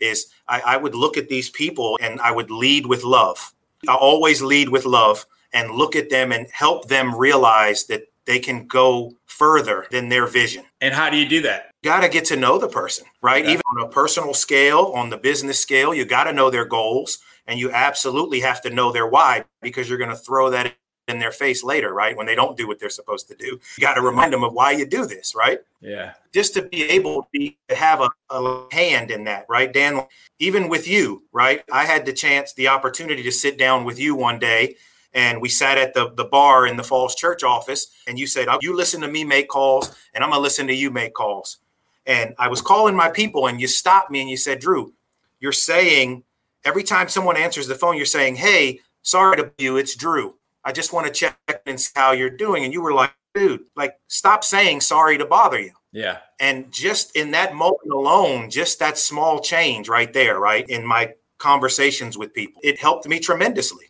is 0.00 0.26
I, 0.48 0.60
I 0.60 0.76
would 0.76 0.94
look 0.94 1.16
at 1.16 1.28
these 1.28 1.50
people 1.50 1.98
and 2.00 2.20
I 2.20 2.30
would 2.30 2.50
lead 2.50 2.86
with 2.86 3.04
love. 3.04 3.52
I 3.88 3.94
always 3.94 4.42
lead 4.42 4.68
with 4.68 4.84
love 4.84 5.26
and 5.52 5.70
look 5.70 5.96
at 5.96 6.10
them 6.10 6.32
and 6.32 6.48
help 6.50 6.88
them 6.88 7.14
realize 7.14 7.84
that 7.84 8.10
they 8.24 8.38
can 8.38 8.66
go 8.66 9.14
further 9.26 9.86
than 9.90 10.08
their 10.08 10.26
vision. 10.26 10.64
And 10.80 10.92
how 10.92 11.10
do 11.10 11.16
you 11.16 11.28
do 11.28 11.40
that? 11.42 11.70
You 11.82 11.90
got 11.90 12.00
to 12.00 12.08
get 12.08 12.24
to 12.26 12.36
know 12.36 12.58
the 12.58 12.68
person, 12.68 13.06
right? 13.22 13.44
Okay. 13.44 13.52
Even 13.52 13.62
on 13.70 13.84
a 13.84 13.88
personal 13.88 14.34
scale, 14.34 14.92
on 14.94 15.10
the 15.10 15.16
business 15.16 15.60
scale, 15.60 15.94
you 15.94 16.04
got 16.04 16.24
to 16.24 16.32
know 16.32 16.50
their 16.50 16.64
goals 16.64 17.18
and 17.46 17.60
you 17.60 17.70
absolutely 17.70 18.40
have 18.40 18.60
to 18.62 18.70
know 18.70 18.90
their 18.90 19.06
why 19.06 19.44
because 19.62 19.88
you're 19.88 19.98
going 19.98 20.10
to 20.10 20.16
throw 20.16 20.50
that 20.50 20.74
in 21.08 21.18
their 21.18 21.32
face 21.32 21.62
later, 21.62 21.92
right? 21.92 22.16
When 22.16 22.26
they 22.26 22.34
don't 22.34 22.56
do 22.56 22.66
what 22.66 22.78
they're 22.78 22.90
supposed 22.90 23.28
to 23.28 23.34
do. 23.36 23.60
You 23.78 23.80
got 23.80 23.94
to 23.94 24.02
remind 24.02 24.32
them 24.32 24.44
of 24.44 24.52
why 24.52 24.72
you 24.72 24.86
do 24.86 25.06
this, 25.06 25.34
right? 25.34 25.60
Yeah. 25.80 26.12
Just 26.32 26.54
to 26.54 26.62
be 26.62 26.84
able 26.84 27.22
to, 27.22 27.28
be, 27.32 27.56
to 27.68 27.74
have 27.74 28.00
a, 28.00 28.10
a 28.30 28.66
hand 28.72 29.10
in 29.10 29.24
that, 29.24 29.46
right? 29.48 29.72
Dan, 29.72 30.02
even 30.38 30.68
with 30.68 30.88
you, 30.88 31.22
right? 31.32 31.62
I 31.72 31.84
had 31.84 32.04
the 32.06 32.12
chance, 32.12 32.52
the 32.52 32.68
opportunity 32.68 33.22
to 33.22 33.32
sit 33.32 33.58
down 33.58 33.84
with 33.84 33.98
you 33.98 34.14
one 34.14 34.38
day 34.38 34.76
and 35.14 35.40
we 35.40 35.48
sat 35.48 35.78
at 35.78 35.94
the, 35.94 36.10
the 36.14 36.24
bar 36.24 36.66
in 36.66 36.76
the 36.76 36.84
Falls 36.84 37.14
Church 37.14 37.42
office 37.42 37.86
and 38.06 38.18
you 38.18 38.26
said, 38.26 38.48
oh, 38.48 38.58
you 38.60 38.76
listen 38.76 39.00
to 39.00 39.08
me 39.08 39.24
make 39.24 39.48
calls 39.48 39.96
and 40.14 40.22
I'm 40.22 40.30
going 40.30 40.38
to 40.38 40.42
listen 40.42 40.66
to 40.66 40.74
you 40.74 40.90
make 40.90 41.14
calls. 41.14 41.58
And 42.04 42.34
I 42.38 42.48
was 42.48 42.60
calling 42.60 42.94
my 42.94 43.08
people 43.08 43.46
and 43.46 43.60
you 43.60 43.66
stopped 43.66 44.10
me 44.10 44.20
and 44.20 44.30
you 44.30 44.36
said, 44.36 44.60
Drew, 44.60 44.92
you're 45.40 45.52
saying 45.52 46.24
every 46.64 46.82
time 46.82 47.08
someone 47.08 47.36
answers 47.36 47.66
the 47.66 47.74
phone, 47.74 47.96
you're 47.96 48.06
saying, 48.06 48.36
hey, 48.36 48.80
sorry 49.02 49.36
to 49.36 49.52
you, 49.58 49.76
it's 49.76 49.94
Drew. 49.94 50.34
I 50.66 50.72
just 50.72 50.92
want 50.92 51.06
to 51.06 51.12
check 51.12 51.38
and 51.64 51.80
see 51.80 51.92
how 51.94 52.10
you're 52.10 52.28
doing. 52.28 52.64
And 52.64 52.72
you 52.72 52.82
were 52.82 52.92
like, 52.92 53.14
dude, 53.36 53.66
like, 53.76 54.00
stop 54.08 54.42
saying 54.42 54.80
sorry 54.80 55.16
to 55.16 55.24
bother 55.24 55.60
you. 55.60 55.70
Yeah. 55.92 56.18
And 56.40 56.72
just 56.72 57.14
in 57.14 57.30
that 57.30 57.54
moment 57.54 57.92
alone, 57.92 58.50
just 58.50 58.80
that 58.80 58.98
small 58.98 59.38
change 59.40 59.88
right 59.88 60.12
there, 60.12 60.40
right, 60.40 60.68
in 60.68 60.84
my 60.84 61.14
conversations 61.38 62.18
with 62.18 62.34
people, 62.34 62.60
it 62.64 62.80
helped 62.80 63.06
me 63.06 63.20
tremendously. 63.20 63.86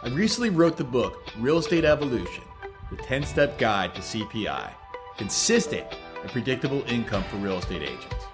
I 0.00 0.10
recently 0.10 0.50
wrote 0.50 0.76
the 0.76 0.84
book, 0.84 1.24
Real 1.38 1.58
Estate 1.58 1.84
Evolution 1.84 2.44
The 2.90 2.98
10 2.98 3.24
Step 3.24 3.58
Guide 3.58 3.96
to 3.96 4.00
CPI 4.00 4.70
Consistent 5.16 5.88
and 6.22 6.30
Predictable 6.30 6.84
Income 6.86 7.24
for 7.24 7.36
Real 7.38 7.58
Estate 7.58 7.82
Agents. 7.82 8.26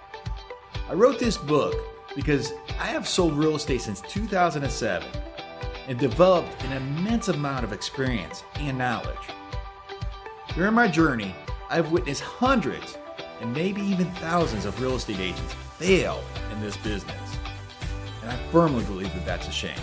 I 0.91 0.93
wrote 0.93 1.19
this 1.19 1.39
book 1.39 1.75
because 2.15 2.53
I 2.79 2.87
have 2.89 3.09
sold 3.09 3.33
real 3.33 3.57
estate 3.57 3.81
since 3.81 4.03
2007 4.03 5.09
and 5.89 5.99
developed 5.99 6.63
an 6.65 6.73
immense 6.73 7.29
amount 7.29 7.65
of 7.65 7.73
experience 7.73 8.45
and 8.57 8.79
knowledge. 8.79 9.17
During 10.55 10.75
my 10.75 10.89
journey, 10.89 11.35
I've 11.69 11.91
witnessed 11.91 12.23
hundreds 12.23 12.97
and 13.41 13.53
maybe 13.53 13.83
even 13.83 14.11
thousands 14.13 14.65
of 14.65 14.81
real 14.81 14.95
estate 14.97 15.21
agents 15.21 15.55
fail 15.79 16.23
in 16.53 16.61
this 16.61 16.77
business. 16.79 17.39
And 18.23 18.31
I 18.31 18.37
firmly 18.51 18.85
believe 18.85 19.13
that 19.15 19.27
that's 19.27 19.49
a 19.49 19.53
shame. 19.53 19.79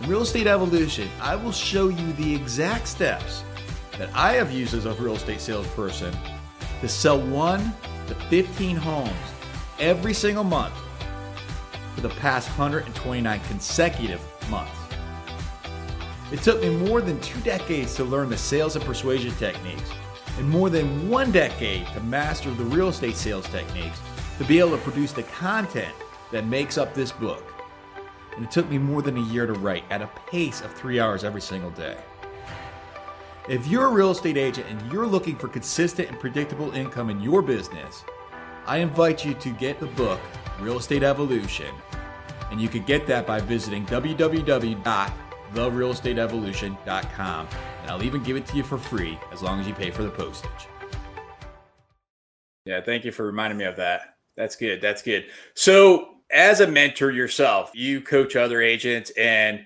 In 0.00 0.08
Real 0.08 0.22
Estate 0.22 0.46
Evolution, 0.46 1.08
I 1.20 1.34
will 1.34 1.52
show 1.52 1.88
you 1.88 2.12
the 2.12 2.34
exact 2.34 2.86
steps 2.86 3.42
that 3.98 4.08
I 4.14 4.34
have 4.34 4.52
used 4.52 4.74
as 4.74 4.86
a 4.86 4.94
real 4.94 5.16
estate 5.16 5.40
salesperson 5.40 6.16
to 6.80 6.88
sell 6.88 7.20
1 7.20 7.72
to 8.06 8.14
15 8.14 8.76
homes 8.76 9.12
every 9.80 10.14
single 10.14 10.44
month 10.44 10.74
for 11.94 12.00
the 12.00 12.08
past 12.10 12.48
129 12.50 13.40
consecutive 13.48 14.20
months. 14.48 14.77
It 16.30 16.42
took 16.42 16.60
me 16.60 16.68
more 16.68 17.00
than 17.00 17.18
two 17.20 17.40
decades 17.40 17.94
to 17.96 18.04
learn 18.04 18.28
the 18.28 18.36
sales 18.36 18.76
and 18.76 18.84
persuasion 18.84 19.34
techniques, 19.36 19.90
and 20.36 20.46
more 20.46 20.68
than 20.68 21.08
one 21.08 21.32
decade 21.32 21.86
to 21.88 22.00
master 22.00 22.50
the 22.50 22.64
real 22.64 22.88
estate 22.88 23.16
sales 23.16 23.48
techniques 23.48 23.98
to 24.36 24.44
be 24.44 24.58
able 24.58 24.72
to 24.72 24.76
produce 24.78 25.12
the 25.12 25.22
content 25.22 25.94
that 26.30 26.46
makes 26.46 26.76
up 26.76 26.92
this 26.92 27.12
book. 27.12 27.42
And 28.36 28.44
it 28.44 28.50
took 28.50 28.68
me 28.68 28.76
more 28.76 29.00
than 29.00 29.16
a 29.16 29.22
year 29.22 29.46
to 29.46 29.54
write 29.54 29.84
at 29.88 30.02
a 30.02 30.10
pace 30.26 30.60
of 30.60 30.72
three 30.74 31.00
hours 31.00 31.24
every 31.24 31.40
single 31.40 31.70
day. 31.70 31.96
If 33.48 33.66
you're 33.66 33.86
a 33.86 33.90
real 33.90 34.10
estate 34.10 34.36
agent 34.36 34.66
and 34.68 34.92
you're 34.92 35.06
looking 35.06 35.34
for 35.34 35.48
consistent 35.48 36.10
and 36.10 36.20
predictable 36.20 36.72
income 36.72 37.08
in 37.08 37.22
your 37.22 37.40
business, 37.40 38.04
I 38.66 38.78
invite 38.78 39.24
you 39.24 39.32
to 39.32 39.48
get 39.48 39.80
the 39.80 39.86
book, 39.86 40.20
Real 40.60 40.76
Estate 40.76 41.02
Evolution. 41.02 41.74
And 42.50 42.60
you 42.60 42.68
can 42.68 42.82
get 42.82 43.06
that 43.06 43.26
by 43.26 43.40
visiting 43.40 43.86
www 43.86 45.27
therealestateevolution.com. 45.54 47.48
and 47.82 47.90
I'll 47.90 48.02
even 48.02 48.22
give 48.22 48.36
it 48.36 48.46
to 48.46 48.56
you 48.56 48.62
for 48.62 48.78
free 48.78 49.18
as 49.32 49.42
long 49.42 49.60
as 49.60 49.66
you 49.66 49.74
pay 49.74 49.90
for 49.90 50.02
the 50.02 50.10
postage. 50.10 50.68
Yeah, 52.64 52.80
thank 52.82 53.04
you 53.04 53.12
for 53.12 53.24
reminding 53.24 53.58
me 53.58 53.64
of 53.64 53.76
that. 53.76 54.16
That's 54.36 54.56
good. 54.56 54.80
That's 54.80 55.02
good. 55.02 55.26
So, 55.54 56.16
as 56.30 56.60
a 56.60 56.66
mentor 56.66 57.10
yourself, 57.10 57.70
you 57.74 58.02
coach 58.02 58.36
other 58.36 58.60
agents, 58.60 59.10
and 59.16 59.64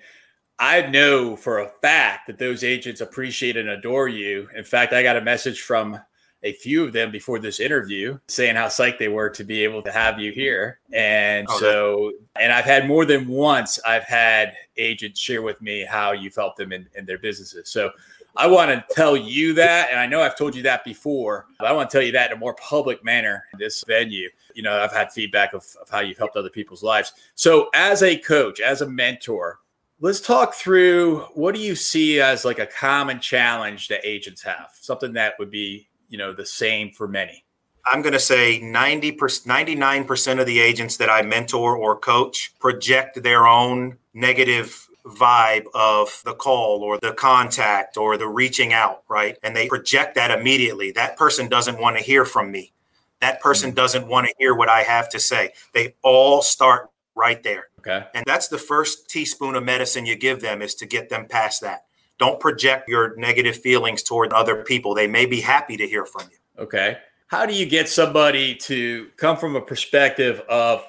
I 0.59 0.83
know 0.83 1.35
for 1.35 1.59
a 1.59 1.69
fact 1.83 2.29
that 2.29 2.39
those 2.39 2.63
agents 2.63 3.01
appreciate 3.01 3.57
and 3.57 3.69
adore 3.69 4.09
you. 4.09 4.49
In 4.55 4.63
fact, 4.63 4.93
I 4.93 5.03
got 5.03 5.17
a 5.17 5.21
message 5.21 5.63
from 5.63 5.99
a 6.45 6.53
few 6.53 6.85
of 6.85 6.93
them 6.93 7.11
before 7.11 7.39
this 7.39 7.61
interview 7.61 8.19
saying 8.27 8.57
how 8.57 8.67
psyched 8.67 8.99
they 8.99 9.09
were 9.09 9.31
to 9.31 9.45
be 9.45 9.63
able 9.63 9.83
to 9.83 9.93
have 9.93 10.19
you 10.19 10.33
here. 10.33 10.81
And 10.93 11.47
oh, 11.49 11.61
so, 11.61 12.13
and 12.41 12.53
I've 12.53 12.65
had 12.65 12.89
more 12.89 13.05
than 13.05 13.29
once, 13.29 13.79
I've 13.87 14.05
had 14.05 14.55
agents 14.77 15.21
share 15.21 15.43
with 15.43 15.61
me 15.63 15.85
how 15.85 16.13
you've 16.13 16.35
helped 16.35 16.59
them 16.59 16.73
in, 16.73 16.89
in 16.97 17.07
their 17.07 17.19
businesses. 17.19 17.71
So 17.71 17.93
I 18.35 18.47
want 18.47 18.71
to 18.71 18.95
tell 18.95 19.17
you 19.17 19.53
that. 19.55 19.91
And 19.91 20.01
I 20.01 20.07
know 20.07 20.23
I've 20.23 20.37
told 20.37 20.55
you 20.57 20.63
that 20.63 20.85
before, 20.85 21.47
but 21.59 21.69
I 21.69 21.73
want 21.73 21.91
to 21.91 21.97
tell 21.97 22.05
you 22.05 22.13
that 22.13 22.31
in 22.31 22.37
a 22.37 22.41
more 22.41 22.55
public 22.55 23.05
manner 23.05 23.45
in 23.53 23.59
this 23.59 23.85
venue. 23.87 24.29
You 24.55 24.63
know, 24.63 24.81
I've 24.81 24.93
had 24.93 25.13
feedback 25.13 25.53
of, 25.53 25.65
of 25.81 25.89
how 25.91 26.01
you've 26.01 26.19
helped 26.19 26.37
other 26.37 26.51
people's 26.51 26.83
lives. 26.83 27.13
So, 27.35 27.69
as 27.75 28.03
a 28.03 28.17
coach, 28.17 28.61
as 28.61 28.81
a 28.81 28.89
mentor, 28.89 29.61
let's 30.01 30.21
talk 30.21 30.55
through 30.55 31.21
what 31.35 31.55
do 31.55 31.61
you 31.61 31.75
see 31.75 32.21
as 32.21 32.45
like 32.45 32.59
a 32.59 32.67
common 32.67 33.21
challenge 33.21 33.89
that 33.89 34.01
agents 34.05 34.43
have 34.43 34.71
something 34.81 35.13
that 35.13 35.35
would 35.39 35.51
be 35.51 35.89
you 36.13 36.19
know 36.19 36.33
the 36.33 36.47
same 36.47 36.91
for 36.91 37.09
many 37.09 37.45
i'm 37.93 38.03
going 38.03 38.13
to 38.13 38.21
say 38.21 38.61
90 38.61 39.13
99% 39.13 40.41
of 40.41 40.47
the 40.47 40.61
agents 40.61 40.97
that 40.99 41.11
i 41.11 41.23
mentor 41.23 41.77
or 41.77 41.99
coach 41.99 42.55
project 42.61 43.23
their 43.23 43.47
own 43.47 43.99
negative 44.15 44.89
vibe 45.05 45.65
of 45.75 46.23
the 46.25 46.35
call 46.35 46.83
or 46.83 46.99
the 46.99 47.13
contact 47.13 47.97
or 47.97 48.17
the 48.17 48.29
reaching 48.29 48.73
out, 48.73 49.03
right? 49.09 49.37
And 49.43 49.55
they 49.55 49.69
project 49.69 50.15
that 50.15 50.31
immediately. 50.31 50.93
That 50.93 51.17
person 51.17 51.49
doesn't 51.49 51.81
want 51.81 51.97
to 51.99 52.03
hear 52.03 52.25
from 52.25 52.51
me. 52.51 52.73
That 53.21 53.41
person 53.41 53.71
mm-hmm. 53.71 53.77
doesn't 53.77 54.07
want 54.07 54.27
to 54.27 54.35
hear 54.39 54.55
what 54.55 54.69
I 54.69 54.83
have 54.83 55.09
to 55.11 55.21
say. 55.21 55.53
They 55.75 55.95
all 56.03 56.43
start 56.43 56.91
right 57.15 57.43
there. 57.43 57.69
Okay. 57.81 58.07
And 58.15 58.25
that's 58.27 58.49
the 58.49 58.59
first 58.59 59.11
teaspoon 59.11 59.55
of 59.55 59.65
medicine 59.65 60.07
you 60.07 60.17
give 60.17 60.41
them 60.41 60.63
is 60.63 60.75
to 60.77 60.87
get 60.87 61.09
them 61.09 61.27
past 61.27 61.63
that. 61.63 61.85
Don't 62.23 62.39
project 62.39 62.89
your 62.89 63.17
negative 63.17 63.57
feelings 63.57 64.01
toward 64.01 64.33
other 64.33 64.63
people. 64.63 64.95
They 64.95 65.09
may 65.09 65.27
be 65.27 65.41
happy 65.41 65.77
to 65.77 65.89
hear 65.89 66.07
from 66.07 66.23
you. 66.31 66.63
Okay. 66.63 66.99
How 67.27 67.45
do 67.45 67.53
you 67.53 67.67
get 67.67 67.89
somebody 67.89 68.55
to 68.55 69.09
come 69.17 69.37
from 69.37 69.57
a 69.57 69.61
perspective 69.61 70.39
of, 70.49 70.85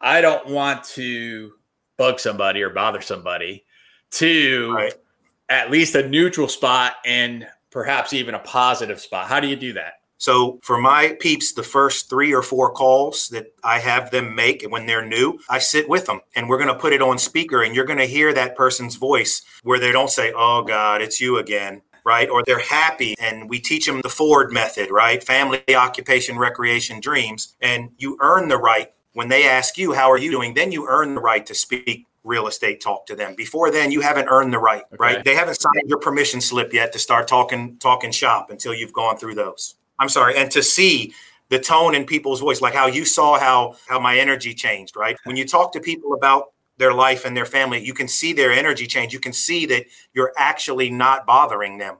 I 0.00 0.20
don't 0.20 0.46
want 0.46 0.84
to 0.90 1.54
bug 1.96 2.20
somebody 2.20 2.62
or 2.62 2.70
bother 2.70 3.00
somebody 3.00 3.64
to 4.12 4.74
right. 4.74 4.94
at 5.48 5.72
least 5.72 5.96
a 5.96 6.08
neutral 6.08 6.46
spot 6.46 6.98
and 7.04 7.48
perhaps 7.72 8.12
even 8.12 8.36
a 8.36 8.38
positive 8.38 9.00
spot. 9.00 9.26
How 9.26 9.40
do 9.40 9.48
you 9.48 9.56
do 9.56 9.72
that? 9.72 9.94
So 10.18 10.58
for 10.62 10.78
my 10.78 11.16
peeps, 11.20 11.52
the 11.52 11.62
first 11.62 12.08
three 12.08 12.34
or 12.34 12.42
four 12.42 12.70
calls 12.70 13.28
that 13.28 13.52
I 13.62 13.78
have 13.80 14.10
them 14.10 14.34
make 14.34 14.62
and 14.62 14.72
when 14.72 14.86
they're 14.86 15.04
new, 15.04 15.38
I 15.48 15.58
sit 15.58 15.88
with 15.88 16.06
them 16.06 16.20
and 16.34 16.48
we're 16.48 16.58
going 16.58 16.68
to 16.68 16.74
put 16.74 16.92
it 16.92 17.02
on 17.02 17.18
speaker 17.18 17.62
and 17.62 17.74
you're 17.74 17.84
going 17.84 17.98
to 17.98 18.06
hear 18.06 18.32
that 18.32 18.56
person's 18.56 18.96
voice 18.96 19.42
where 19.62 19.78
they 19.78 19.92
don't 19.92 20.10
say, 20.10 20.32
Oh 20.34 20.62
God, 20.62 21.02
it's 21.02 21.20
you 21.20 21.38
again. 21.38 21.82
Right. 22.04 22.30
Or 22.30 22.44
they're 22.44 22.60
happy 22.60 23.16
and 23.18 23.50
we 23.50 23.58
teach 23.58 23.86
them 23.86 24.00
the 24.00 24.08
Ford 24.08 24.52
method, 24.52 24.90
right? 24.90 25.22
Family, 25.22 25.60
occupation, 25.74 26.38
recreation, 26.38 27.00
dreams. 27.00 27.56
And 27.60 27.90
you 27.98 28.16
earn 28.20 28.48
the 28.48 28.58
right 28.58 28.92
when 29.14 29.28
they 29.28 29.48
ask 29.48 29.76
you, 29.76 29.92
How 29.92 30.10
are 30.10 30.18
you 30.18 30.30
doing? 30.30 30.54
Then 30.54 30.70
you 30.70 30.86
earn 30.88 31.16
the 31.16 31.20
right 31.20 31.44
to 31.46 31.54
speak 31.54 32.06
real 32.22 32.48
estate 32.48 32.80
talk 32.80 33.06
to 33.06 33.16
them. 33.16 33.34
Before 33.36 33.70
then, 33.70 33.90
you 33.90 34.00
haven't 34.00 34.28
earned 34.28 34.52
the 34.52 34.58
right, 34.58 34.82
okay. 34.92 34.96
right? 34.98 35.24
They 35.24 35.34
haven't 35.34 35.60
signed 35.60 35.88
your 35.88 35.98
permission 35.98 36.40
slip 36.40 36.72
yet 36.72 36.92
to 36.92 36.98
start 36.98 37.28
talking 37.28 37.78
talking 37.78 38.10
shop 38.10 38.50
until 38.50 38.74
you've 38.74 38.92
gone 38.92 39.16
through 39.16 39.34
those. 39.34 39.76
I'm 39.98 40.08
sorry, 40.08 40.36
and 40.36 40.50
to 40.52 40.62
see 40.62 41.14
the 41.48 41.58
tone 41.58 41.94
in 41.94 42.04
people's 42.04 42.40
voice, 42.40 42.60
like 42.60 42.74
how 42.74 42.86
you 42.86 43.04
saw 43.04 43.38
how 43.38 43.76
how 43.88 43.98
my 43.98 44.18
energy 44.18 44.54
changed, 44.54 44.96
right? 44.96 45.16
When 45.24 45.36
you 45.36 45.46
talk 45.46 45.72
to 45.72 45.80
people 45.80 46.14
about 46.14 46.52
their 46.78 46.92
life 46.92 47.24
and 47.24 47.36
their 47.36 47.46
family, 47.46 47.84
you 47.84 47.94
can 47.94 48.08
see 48.08 48.32
their 48.32 48.52
energy 48.52 48.86
change. 48.86 49.12
You 49.12 49.20
can 49.20 49.32
see 49.32 49.66
that 49.66 49.86
you're 50.12 50.32
actually 50.36 50.90
not 50.90 51.26
bothering 51.26 51.78
them. 51.78 51.96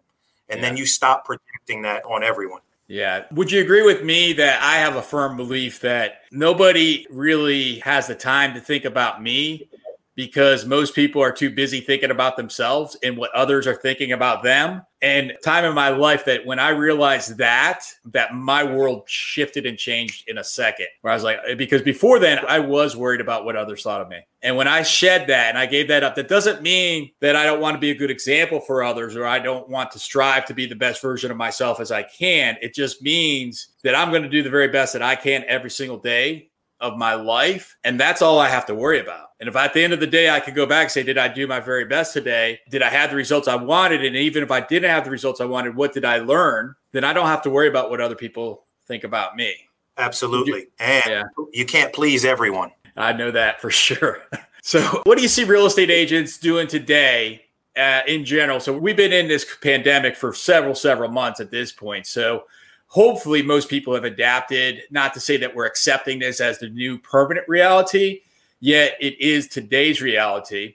And 0.48 0.60
yeah. 0.60 0.68
then 0.68 0.76
you 0.76 0.86
stop 0.86 1.24
projecting 1.24 1.82
that 1.82 2.04
on 2.04 2.22
everyone. 2.22 2.60
Yeah. 2.88 3.24
Would 3.32 3.50
you 3.50 3.60
agree 3.60 3.82
with 3.82 4.04
me 4.04 4.32
that 4.34 4.62
I 4.62 4.76
have 4.76 4.96
a 4.96 5.02
firm 5.02 5.36
belief 5.36 5.80
that 5.80 6.20
nobody 6.30 7.06
really 7.10 7.80
has 7.80 8.06
the 8.06 8.14
time 8.14 8.54
to 8.54 8.60
think 8.60 8.84
about 8.84 9.20
me 9.20 9.68
because 10.14 10.64
most 10.64 10.94
people 10.94 11.20
are 11.20 11.32
too 11.32 11.50
busy 11.50 11.80
thinking 11.80 12.10
about 12.10 12.36
themselves 12.36 12.96
and 13.02 13.16
what 13.16 13.34
others 13.34 13.66
are 13.66 13.74
thinking 13.74 14.12
about 14.12 14.42
them. 14.42 14.82
And 15.06 15.34
time 15.44 15.64
in 15.64 15.72
my 15.72 15.90
life 15.90 16.24
that 16.24 16.44
when 16.44 16.58
I 16.58 16.70
realized 16.70 17.38
that, 17.38 17.84
that 18.06 18.34
my 18.34 18.64
world 18.64 19.04
shifted 19.06 19.64
and 19.64 19.78
changed 19.78 20.28
in 20.28 20.38
a 20.38 20.42
second. 20.42 20.88
Where 21.02 21.12
I 21.12 21.14
was 21.14 21.22
like, 21.22 21.38
because 21.56 21.80
before 21.80 22.18
then 22.18 22.40
I 22.48 22.58
was 22.58 22.96
worried 22.96 23.20
about 23.20 23.44
what 23.44 23.54
others 23.54 23.84
thought 23.84 24.00
of 24.00 24.08
me. 24.08 24.18
And 24.42 24.56
when 24.56 24.66
I 24.66 24.82
shed 24.82 25.28
that 25.28 25.50
and 25.50 25.58
I 25.58 25.66
gave 25.66 25.86
that 25.86 26.02
up, 26.02 26.16
that 26.16 26.26
doesn't 26.26 26.60
mean 26.60 27.12
that 27.20 27.36
I 27.36 27.44
don't 27.44 27.60
want 27.60 27.76
to 27.76 27.80
be 27.80 27.92
a 27.92 27.94
good 27.94 28.10
example 28.10 28.58
for 28.58 28.82
others 28.82 29.14
or 29.14 29.26
I 29.26 29.38
don't 29.38 29.68
want 29.68 29.92
to 29.92 30.00
strive 30.00 30.44
to 30.46 30.54
be 30.54 30.66
the 30.66 30.74
best 30.74 31.00
version 31.00 31.30
of 31.30 31.36
myself 31.36 31.78
as 31.78 31.92
I 31.92 32.02
can. 32.02 32.56
It 32.60 32.74
just 32.74 33.00
means 33.00 33.68
that 33.84 33.94
I'm 33.94 34.10
going 34.10 34.24
to 34.24 34.28
do 34.28 34.42
the 34.42 34.50
very 34.50 34.66
best 34.66 34.92
that 34.94 35.02
I 35.02 35.14
can 35.14 35.44
every 35.46 35.70
single 35.70 35.98
day 35.98 36.50
of 36.80 36.96
my 36.96 37.14
life. 37.14 37.76
And 37.84 38.00
that's 38.00 38.22
all 38.22 38.40
I 38.40 38.48
have 38.48 38.66
to 38.66 38.74
worry 38.74 38.98
about. 38.98 39.25
And 39.38 39.48
if 39.48 39.56
at 39.56 39.74
the 39.74 39.84
end 39.84 39.92
of 39.92 40.00
the 40.00 40.06
day 40.06 40.30
I 40.30 40.40
could 40.40 40.54
go 40.54 40.64
back 40.64 40.84
and 40.84 40.90
say, 40.90 41.02
did 41.02 41.18
I 41.18 41.28
do 41.28 41.46
my 41.46 41.60
very 41.60 41.84
best 41.84 42.14
today? 42.14 42.60
Did 42.70 42.82
I 42.82 42.88
have 42.88 43.10
the 43.10 43.16
results 43.16 43.48
I 43.48 43.56
wanted? 43.56 44.04
And 44.04 44.16
even 44.16 44.42
if 44.42 44.50
I 44.50 44.60
didn't 44.60 44.90
have 44.90 45.04
the 45.04 45.10
results 45.10 45.40
I 45.40 45.44
wanted, 45.44 45.76
what 45.76 45.92
did 45.92 46.04
I 46.04 46.18
learn? 46.18 46.74
Then 46.92 47.04
I 47.04 47.12
don't 47.12 47.26
have 47.26 47.42
to 47.42 47.50
worry 47.50 47.68
about 47.68 47.90
what 47.90 48.00
other 48.00 48.14
people 48.14 48.64
think 48.86 49.04
about 49.04 49.36
me. 49.36 49.54
Absolutely. 49.98 50.68
And 50.78 51.04
yeah. 51.06 51.22
you 51.52 51.66
can't 51.66 51.92
please 51.92 52.24
everyone. 52.24 52.70
I 52.96 53.12
know 53.12 53.30
that 53.30 53.60
for 53.60 53.70
sure. 53.70 54.22
so, 54.62 54.80
what 55.04 55.16
do 55.16 55.22
you 55.22 55.28
see 55.28 55.44
real 55.44 55.66
estate 55.66 55.90
agents 55.90 56.38
doing 56.38 56.66
today 56.66 57.42
uh, 57.76 58.00
in 58.06 58.24
general? 58.24 58.60
So, 58.60 58.76
we've 58.76 58.96
been 58.96 59.12
in 59.12 59.28
this 59.28 59.46
pandemic 59.62 60.16
for 60.16 60.32
several, 60.32 60.74
several 60.74 61.10
months 61.10 61.40
at 61.40 61.50
this 61.50 61.72
point. 61.72 62.06
So, 62.06 62.44
hopefully 62.86 63.42
most 63.42 63.68
people 63.68 63.94
have 63.94 64.04
adapted 64.04 64.82
not 64.90 65.12
to 65.14 65.20
say 65.20 65.36
that 65.38 65.54
we're 65.54 65.66
accepting 65.66 66.18
this 66.18 66.40
as 66.40 66.58
the 66.58 66.68
new 66.68 66.98
permanent 66.98 67.46
reality 67.48 68.20
yet 68.66 68.96
it 69.00 69.20
is 69.20 69.46
today's 69.46 70.02
reality. 70.02 70.74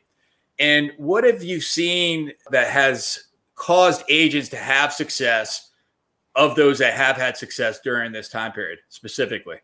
And 0.60 0.92
what 0.98 1.26
have 1.26 1.44
you 1.44 1.60
seen 1.60 2.32
that 2.50 2.70
has 2.70 3.26
caused 3.56 4.04
agents 4.08 4.48
to 4.50 4.56
have 4.56 4.94
success 4.94 5.72
of 6.36 6.56
those 6.56 6.80
that 6.80 6.94
have 6.94 7.18
had 7.18 7.36
success 7.36 7.82
during 7.84 8.14
this 8.14 8.30
time 8.30 8.54
period 8.54 8.80
specifically? 8.88 9.58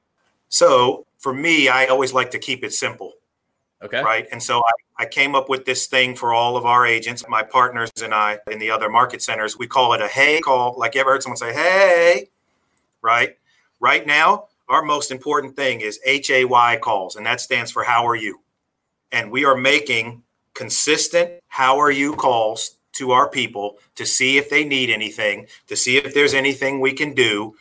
So 0.49 1.05
for 1.17 1.33
me 1.33 1.67
i 1.67 1.87
always 1.87 2.13
like 2.13 2.29
to 2.29 2.37
keep 2.37 2.63
it 2.63 2.71
simple 2.71 3.13
okay. 3.81 4.03
right? 4.03 4.27
And 4.31 4.41
so 4.41 4.59
I, 4.59 5.03
I 5.03 5.05
came 5.07 5.33
up 5.33 5.49
with 5.49 5.65
this 5.65 5.87
thing 5.87 6.15
for 6.15 6.31
all 6.31 6.55
of 6.55 6.65
our 6.65 6.85
agents 6.85 7.23
my 7.27 7.41
partners 7.41 7.91
and 8.03 8.13
i 8.13 8.39
in 8.51 8.59
the 8.59 8.69
other 8.69 8.89
market 8.89 9.21
centers. 9.21 9.57
We 9.57 9.67
call 9.67 9.93
it 9.93 10.01
a 10.01 10.07
hey 10.07 10.41
call. 10.41 10.75
Like 10.77 10.95
you 10.95 11.01
ever 11.01 11.11
heard 11.11 11.23
someone 11.23 11.37
say 11.37 11.53
hey 11.53 12.29
right? 13.01 13.37
Right 13.79 14.05
now, 14.05 14.47
our 14.69 14.83
most 14.83 15.11
important 15.11 15.55
thing 15.55 15.81
is 15.81 15.99
HAY 16.05 16.77
calls, 16.81 17.15
and 17.15 17.25
that 17.25 17.41
stands 17.41 17.71
for 17.71 17.83
How 17.83 18.07
are 18.07 18.15
you? 18.15 18.41
And 19.11 19.31
we 19.31 19.45
are 19.45 19.55
making 19.55 20.23
consistent 20.53 21.31
How 21.47 21.79
are 21.79 21.91
you 21.91 22.15
calls 22.15 22.77
to 22.93 23.11
our 23.11 23.29
people 23.29 23.77
to 23.95 24.05
see 24.05 24.37
if 24.37 24.49
they 24.49 24.65
need 24.65 24.89
anything, 24.89 25.47
to 25.67 25.75
see 25.75 25.97
if 25.97 26.13
there's 26.13 26.33
anything 26.33 26.79
we 26.79 26.93
can 26.93 27.13
do, 27.13 27.55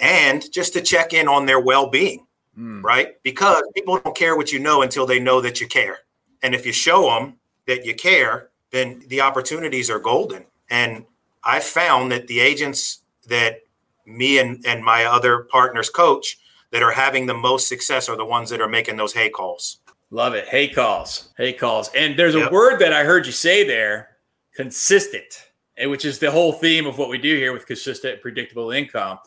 and 0.00 0.50
just 0.52 0.72
to 0.72 0.80
check 0.80 1.12
in 1.12 1.28
on 1.28 1.46
their 1.46 1.60
well 1.60 1.88
being, 1.88 2.26
mm. 2.58 2.82
right? 2.82 3.22
Because 3.22 3.62
people 3.74 3.98
don't 3.98 4.16
care 4.16 4.36
what 4.36 4.52
you 4.52 4.58
know 4.58 4.82
until 4.82 5.06
they 5.06 5.20
know 5.20 5.40
that 5.40 5.60
you 5.60 5.68
care. 5.68 5.98
And 6.42 6.54
if 6.54 6.64
you 6.64 6.72
show 6.72 7.02
them 7.02 7.34
that 7.66 7.84
you 7.84 7.94
care, 7.94 8.48
then 8.70 9.02
the 9.08 9.20
opportunities 9.20 9.90
are 9.90 9.98
golden. 9.98 10.44
And 10.70 11.04
I 11.44 11.60
found 11.60 12.12
that 12.12 12.26
the 12.26 12.40
agents 12.40 13.02
that 13.28 13.60
me 14.06 14.38
and, 14.38 14.64
and 14.66 14.82
my 14.82 15.04
other 15.04 15.40
partners 15.50 15.90
coach 15.90 16.38
that 16.72 16.82
are 16.82 16.92
having 16.92 17.26
the 17.26 17.34
most 17.34 17.68
success 17.68 18.08
are 18.08 18.16
the 18.16 18.24
ones 18.24 18.50
that 18.50 18.60
are 18.60 18.68
making 18.68 18.96
those 18.96 19.12
hay 19.12 19.30
calls. 19.30 19.80
Love 20.10 20.34
it. 20.34 20.48
Hay 20.48 20.68
calls. 20.68 21.30
Hay 21.36 21.52
calls. 21.52 21.90
And 21.94 22.18
there's 22.18 22.34
yep. 22.34 22.50
a 22.50 22.52
word 22.52 22.78
that 22.80 22.92
I 22.92 23.04
heard 23.04 23.26
you 23.26 23.32
say 23.32 23.66
there 23.66 24.16
consistent, 24.54 25.50
eh, 25.76 25.86
which 25.86 26.04
is 26.04 26.18
the 26.18 26.30
whole 26.30 26.52
theme 26.52 26.86
of 26.86 26.98
what 26.98 27.10
we 27.10 27.18
do 27.18 27.36
here 27.36 27.52
with 27.52 27.66
consistent, 27.66 28.22
predictable 28.22 28.70
income 28.70 29.18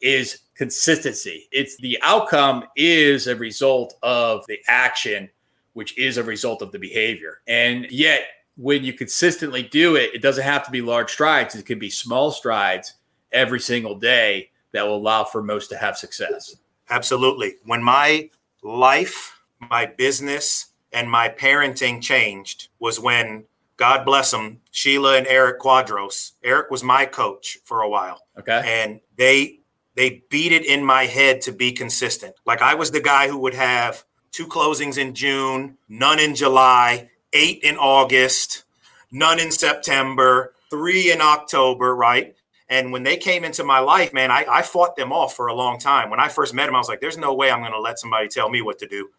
is 0.00 0.40
consistency. 0.54 1.48
It's 1.52 1.76
the 1.76 1.98
outcome 2.02 2.64
is 2.76 3.26
a 3.26 3.36
result 3.36 3.94
of 4.02 4.46
the 4.46 4.58
action, 4.68 5.28
which 5.74 5.98
is 5.98 6.16
a 6.16 6.22
result 6.22 6.62
of 6.62 6.72
the 6.72 6.78
behavior. 6.78 7.40
And 7.46 7.86
yet, 7.90 8.22
when 8.56 8.84
you 8.84 8.92
consistently 8.92 9.62
do 9.62 9.96
it, 9.96 10.14
it 10.14 10.22
doesn't 10.22 10.44
have 10.44 10.64
to 10.64 10.70
be 10.70 10.82
large 10.82 11.10
strides. 11.10 11.54
It 11.54 11.66
can 11.66 11.78
be 11.78 11.90
small 11.90 12.30
strides 12.30 12.94
every 13.32 13.60
single 13.60 13.94
day 13.94 14.50
that 14.72 14.86
will 14.86 14.96
allow 14.96 15.24
for 15.24 15.42
most 15.42 15.68
to 15.68 15.76
have 15.76 15.96
success. 15.96 16.56
Absolutely. 16.90 17.54
When 17.64 17.82
my 17.82 18.30
life, 18.62 19.40
my 19.58 19.86
business, 19.86 20.66
and 20.92 21.10
my 21.10 21.28
parenting 21.28 22.02
changed 22.02 22.68
was 22.78 22.98
when 22.98 23.44
God 23.76 24.04
bless 24.04 24.30
them, 24.32 24.60
Sheila 24.70 25.16
and 25.16 25.26
Eric 25.26 25.60
Quadros. 25.60 26.32
Eric 26.42 26.70
was 26.70 26.82
my 26.82 27.06
coach 27.06 27.58
for 27.64 27.80
a 27.80 27.88
while. 27.88 28.20
Okay. 28.38 28.62
And 28.64 29.00
they 29.16 29.60
they 29.94 30.22
beat 30.30 30.52
it 30.52 30.64
in 30.64 30.84
my 30.84 31.06
head 31.06 31.40
to 31.42 31.52
be 31.52 31.72
consistent. 31.72 32.34
Like 32.44 32.62
I 32.62 32.74
was 32.74 32.90
the 32.90 33.00
guy 33.00 33.28
who 33.28 33.38
would 33.38 33.54
have 33.54 34.04
two 34.32 34.46
closings 34.46 34.98
in 34.98 35.14
June, 35.14 35.78
none 35.88 36.18
in 36.18 36.34
July, 36.34 37.10
eight 37.32 37.62
in 37.62 37.76
August, 37.76 38.64
none 39.10 39.40
in 39.40 39.50
September, 39.50 40.54
three 40.70 41.10
in 41.10 41.20
October, 41.20 41.94
right? 41.94 42.34
And 42.70 42.92
when 42.92 43.02
they 43.02 43.16
came 43.16 43.44
into 43.44 43.64
my 43.64 43.80
life, 43.80 44.12
man, 44.12 44.30
I, 44.30 44.46
I 44.48 44.62
fought 44.62 44.94
them 44.94 45.12
off 45.12 45.34
for 45.34 45.48
a 45.48 45.54
long 45.54 45.78
time. 45.80 46.08
When 46.08 46.20
I 46.20 46.28
first 46.28 46.54
met 46.54 46.66
them, 46.66 46.76
I 46.76 46.78
was 46.78 46.88
like, 46.88 47.00
there's 47.00 47.18
no 47.18 47.34
way 47.34 47.50
I'm 47.50 47.58
going 47.58 47.72
to 47.72 47.80
let 47.80 47.98
somebody 47.98 48.28
tell 48.28 48.48
me 48.48 48.62
what 48.62 48.78
to 48.78 48.86
do, 48.86 49.10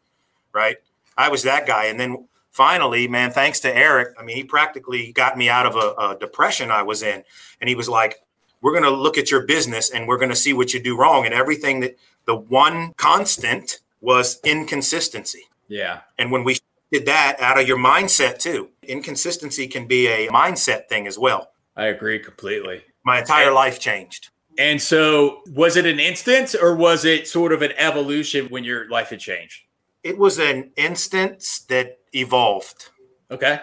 right? 0.53 0.77
I 1.17 1.27
was 1.27 1.43
that 1.43 1.67
guy. 1.67 1.85
And 1.85 1.99
then 1.99 2.29
finally, 2.51 3.09
man, 3.09 3.31
thanks 3.31 3.59
to 3.59 3.75
Eric, 3.75 4.15
I 4.17 4.23
mean, 4.23 4.37
he 4.37 4.45
practically 4.45 5.11
got 5.11 5.37
me 5.37 5.49
out 5.49 5.65
of 5.65 5.75
a, 5.75 6.13
a 6.13 6.17
depression 6.17 6.71
I 6.71 6.83
was 6.83 7.03
in. 7.03 7.23
And 7.59 7.67
he 7.67 7.75
was 7.75 7.89
like, 7.89 8.23
we're 8.61 8.71
going 8.71 8.85
to 8.85 8.89
look 8.89 9.17
at 9.17 9.29
your 9.29 9.45
business 9.45 9.89
and 9.89 10.07
we're 10.07 10.17
going 10.17 10.29
to 10.29 10.35
see 10.35 10.53
what 10.53 10.73
you 10.73 10.79
do 10.79 10.97
wrong. 10.97 11.25
And 11.25 11.33
everything 11.33 11.81
that 11.81 11.97
the 12.25 12.35
one 12.35 12.93
constant 12.95 13.79
was 13.99 14.39
inconsistency. 14.45 15.49
Yeah. 15.67 16.01
And 16.17 16.31
when 16.31 16.45
we 16.45 16.57
did 16.89 17.05
that 17.05 17.37
out 17.41 17.59
of 17.59 17.67
your 17.67 17.77
mindset 17.77 18.39
too, 18.39 18.69
inconsistency 18.83 19.67
can 19.67 19.87
be 19.87 20.07
a 20.07 20.29
mindset 20.29 20.87
thing 20.87 21.05
as 21.05 21.19
well. 21.19 21.51
I 21.75 21.85
agree 21.85 22.19
completely. 22.19 22.83
My 23.03 23.19
entire 23.19 23.51
life 23.51 23.79
changed. 23.79 24.29
And 24.57 24.81
so, 24.81 25.41
was 25.47 25.77
it 25.77 25.85
an 25.85 25.99
instance 25.99 26.55
or 26.55 26.75
was 26.75 27.05
it 27.05 27.27
sort 27.27 27.51
of 27.51 27.61
an 27.61 27.71
evolution 27.77 28.47
when 28.47 28.63
your 28.63 28.89
life 28.89 29.09
had 29.09 29.19
changed? 29.19 29.63
It 30.03 30.17
was 30.17 30.39
an 30.39 30.71
instance 30.75 31.59
that 31.69 31.99
evolved. 32.13 32.89
Okay. 33.29 33.61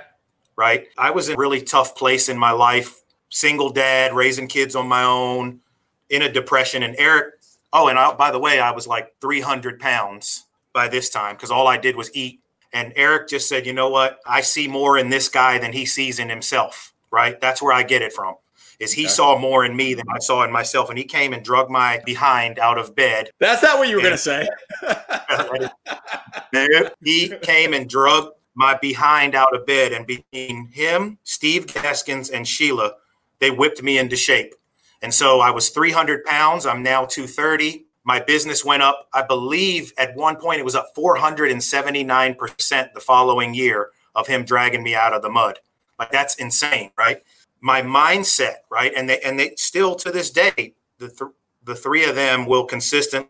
Right. 0.56 0.86
I 0.96 1.10
was 1.10 1.28
in 1.28 1.34
a 1.34 1.38
really 1.38 1.60
tough 1.60 1.94
place 1.94 2.28
in 2.28 2.38
my 2.38 2.50
life, 2.50 3.00
single 3.28 3.70
dad, 3.70 4.14
raising 4.14 4.48
kids 4.48 4.74
on 4.74 4.88
my 4.88 5.04
own, 5.04 5.60
in 6.08 6.22
a 6.22 6.32
depression. 6.32 6.82
And 6.82 6.96
Eric, 6.98 7.34
oh, 7.72 7.88
and 7.88 7.98
I, 7.98 8.12
by 8.14 8.30
the 8.30 8.38
way, 8.38 8.58
I 8.58 8.72
was 8.72 8.86
like 8.86 9.14
300 9.20 9.78
pounds 9.78 10.46
by 10.72 10.88
this 10.88 11.10
time 11.10 11.36
because 11.36 11.50
all 11.50 11.68
I 11.68 11.76
did 11.76 11.96
was 11.96 12.10
eat. 12.14 12.40
And 12.72 12.92
Eric 12.96 13.28
just 13.28 13.48
said, 13.48 13.66
you 13.66 13.72
know 13.72 13.88
what? 13.88 14.18
I 14.26 14.40
see 14.40 14.68
more 14.68 14.98
in 14.98 15.10
this 15.10 15.28
guy 15.28 15.58
than 15.58 15.72
he 15.72 15.86
sees 15.86 16.18
in 16.18 16.28
himself. 16.28 16.92
Right. 17.10 17.40
That's 17.40 17.62
where 17.62 17.72
I 17.72 17.84
get 17.84 18.02
it 18.02 18.12
from 18.12 18.34
is 18.78 18.92
he 18.92 19.04
okay. 19.04 19.12
saw 19.12 19.38
more 19.38 19.64
in 19.64 19.76
me 19.76 19.94
than 19.94 20.06
I 20.08 20.18
saw 20.20 20.44
in 20.44 20.52
myself. 20.52 20.88
And 20.88 20.98
he 20.98 21.04
came 21.04 21.32
and 21.32 21.44
drug 21.44 21.70
my 21.70 22.00
behind 22.06 22.58
out 22.58 22.78
of 22.78 22.94
bed. 22.94 23.30
That's 23.40 23.62
not 23.62 23.78
what 23.78 23.88
you 23.88 23.96
were 23.96 24.02
going 24.02 24.12
to 24.12 24.18
say. 24.18 24.48
he 27.02 27.34
came 27.42 27.74
and 27.74 27.88
drug 27.88 28.30
my 28.54 28.76
behind 28.76 29.34
out 29.34 29.54
of 29.54 29.66
bed. 29.66 29.92
And 29.92 30.06
between 30.06 30.68
him, 30.68 31.18
Steve 31.24 31.66
Gaskins, 31.66 32.30
and 32.30 32.46
Sheila, 32.46 32.92
they 33.40 33.50
whipped 33.50 33.82
me 33.82 33.98
into 33.98 34.16
shape. 34.16 34.54
And 35.02 35.12
so 35.12 35.40
I 35.40 35.50
was 35.50 35.70
300 35.70 36.24
pounds. 36.24 36.66
I'm 36.66 36.82
now 36.82 37.04
230. 37.04 37.86
My 38.04 38.20
business 38.20 38.64
went 38.64 38.82
up, 38.82 39.08
I 39.12 39.22
believe 39.22 39.92
at 39.98 40.16
one 40.16 40.36
point 40.36 40.60
it 40.60 40.64
was 40.64 40.74
up 40.74 40.94
479% 40.96 42.92
the 42.94 43.00
following 43.00 43.52
year 43.52 43.90
of 44.14 44.26
him 44.26 44.46
dragging 44.46 44.82
me 44.82 44.94
out 44.94 45.12
of 45.12 45.20
the 45.20 45.28
mud. 45.28 45.58
Like 45.98 46.10
that's 46.10 46.36
insane, 46.36 46.90
right? 46.96 47.22
My 47.60 47.82
mindset, 47.82 48.56
right? 48.70 48.92
And 48.96 49.08
they 49.08 49.20
and 49.20 49.38
they 49.38 49.54
still 49.56 49.94
to 49.96 50.10
this 50.10 50.30
day, 50.30 50.74
the 50.98 51.08
th- 51.08 51.32
the 51.64 51.74
three 51.74 52.04
of 52.04 52.14
them 52.14 52.46
will 52.46 52.64
consistently 52.64 53.28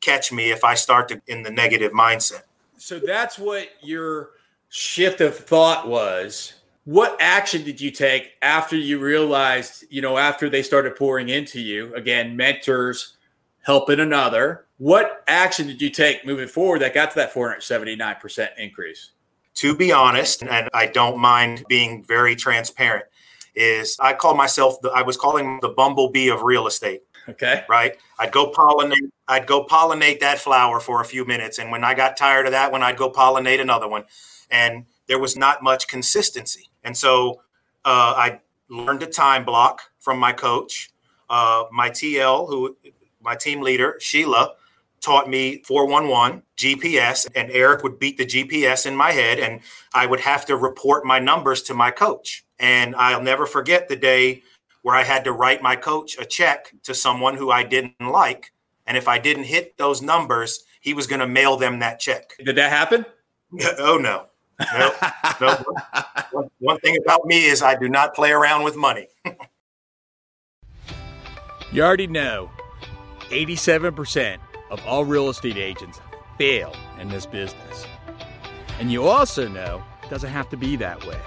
catch 0.00 0.32
me 0.32 0.50
if 0.50 0.64
I 0.64 0.74
start 0.74 1.08
to 1.08 1.20
in 1.26 1.42
the 1.42 1.50
negative 1.50 1.92
mindset. 1.92 2.42
So 2.76 2.98
that's 2.98 3.38
what 3.38 3.68
your 3.80 4.30
shift 4.68 5.20
of 5.20 5.36
thought 5.36 5.88
was. 5.88 6.54
What 6.84 7.16
action 7.18 7.64
did 7.64 7.80
you 7.80 7.90
take 7.90 8.32
after 8.42 8.76
you 8.76 8.98
realized, 8.98 9.84
you 9.88 10.02
know, 10.02 10.18
after 10.18 10.50
they 10.50 10.62
started 10.62 10.96
pouring 10.96 11.30
into 11.30 11.60
you? 11.60 11.94
Again, 11.94 12.36
mentors 12.36 13.16
helping 13.62 14.00
another. 14.00 14.66
What 14.76 15.24
action 15.26 15.66
did 15.66 15.80
you 15.80 15.88
take 15.88 16.26
moving 16.26 16.48
forward 16.48 16.80
that 16.80 16.92
got 16.92 17.10
to 17.12 17.16
that 17.16 17.32
479% 17.32 18.48
increase? 18.58 19.12
To 19.54 19.74
be 19.74 19.92
honest, 19.92 20.42
and 20.42 20.68
I 20.74 20.86
don't 20.86 21.16
mind 21.16 21.64
being 21.68 22.02
very 22.02 22.36
transparent, 22.36 23.06
is 23.54 23.96
I 24.00 24.14
call 24.14 24.34
myself 24.34 24.80
the, 24.80 24.90
I 24.90 25.02
was 25.02 25.16
calling 25.16 25.58
the 25.60 25.68
bumblebee 25.68 26.28
of 26.28 26.42
real 26.42 26.66
estate. 26.66 27.02
Okay. 27.28 27.64
Right. 27.68 27.96
I'd 28.18 28.32
go 28.32 28.50
pollinate. 28.50 29.10
I'd 29.26 29.46
go 29.46 29.64
pollinate 29.64 30.20
that 30.20 30.38
flower 30.38 30.80
for 30.80 31.00
a 31.00 31.04
few 31.04 31.24
minutes, 31.24 31.58
and 31.58 31.70
when 31.70 31.82
I 31.84 31.94
got 31.94 32.16
tired 32.16 32.46
of 32.46 32.52
that 32.52 32.70
one, 32.70 32.82
I'd 32.82 32.96
go 32.96 33.10
pollinate 33.10 33.60
another 33.60 33.88
one, 33.88 34.04
and 34.50 34.84
there 35.06 35.18
was 35.18 35.36
not 35.36 35.62
much 35.62 35.88
consistency. 35.88 36.68
And 36.82 36.96
so 36.96 37.40
uh, 37.84 38.14
I 38.16 38.40
learned 38.68 39.02
a 39.02 39.06
time 39.06 39.44
block 39.44 39.82
from 39.98 40.18
my 40.18 40.32
coach, 40.32 40.90
uh, 41.30 41.64
my 41.72 41.88
TL, 41.88 42.48
who 42.48 42.76
my 43.22 43.34
team 43.34 43.62
leader 43.62 43.96
Sheila 44.00 44.54
taught 45.00 45.28
me 45.28 45.62
411 45.64 46.42
GPS, 46.56 47.26
and 47.34 47.50
Eric 47.50 47.82
would 47.82 47.98
beat 47.98 48.16
the 48.16 48.26
GPS 48.26 48.86
in 48.86 48.96
my 48.96 49.12
head, 49.12 49.38
and 49.38 49.60
I 49.92 50.06
would 50.06 50.20
have 50.20 50.46
to 50.46 50.56
report 50.56 51.04
my 51.04 51.18
numbers 51.18 51.62
to 51.64 51.74
my 51.74 51.90
coach. 51.90 52.43
And 52.64 52.96
I'll 52.96 53.22
never 53.22 53.44
forget 53.44 53.88
the 53.88 53.96
day 53.96 54.42
where 54.80 54.96
I 54.96 55.02
had 55.02 55.24
to 55.24 55.32
write 55.32 55.60
my 55.60 55.76
coach 55.76 56.16
a 56.18 56.24
check 56.24 56.72
to 56.84 56.94
someone 56.94 57.36
who 57.36 57.50
I 57.50 57.62
didn't 57.62 58.00
like. 58.00 58.54
And 58.86 58.96
if 58.96 59.06
I 59.06 59.18
didn't 59.18 59.44
hit 59.44 59.76
those 59.76 60.00
numbers, 60.00 60.64
he 60.80 60.94
was 60.94 61.06
going 61.06 61.20
to 61.20 61.26
mail 61.26 61.58
them 61.58 61.80
that 61.80 62.00
check. 62.00 62.30
Did 62.42 62.56
that 62.56 62.70
happen? 62.70 63.04
oh, 63.78 63.98
no. 63.98 64.28
No, 64.72 64.92
no. 65.42 65.64
One, 66.32 66.50
one 66.60 66.80
thing 66.80 66.96
about 66.96 67.26
me 67.26 67.44
is 67.44 67.60
I 67.60 67.74
do 67.74 67.86
not 67.86 68.14
play 68.14 68.30
around 68.30 68.64
with 68.64 68.76
money. 68.76 69.08
you 71.70 71.82
already 71.82 72.06
know 72.06 72.50
87% 73.28 74.38
of 74.70 74.80
all 74.86 75.04
real 75.04 75.28
estate 75.28 75.58
agents 75.58 76.00
fail 76.38 76.74
in 76.98 77.08
this 77.08 77.26
business. 77.26 77.86
And 78.80 78.90
you 78.90 79.06
also 79.06 79.48
know 79.48 79.84
it 80.02 80.08
doesn't 80.08 80.30
have 80.30 80.48
to 80.48 80.56
be 80.56 80.76
that 80.76 81.06
way. 81.06 81.20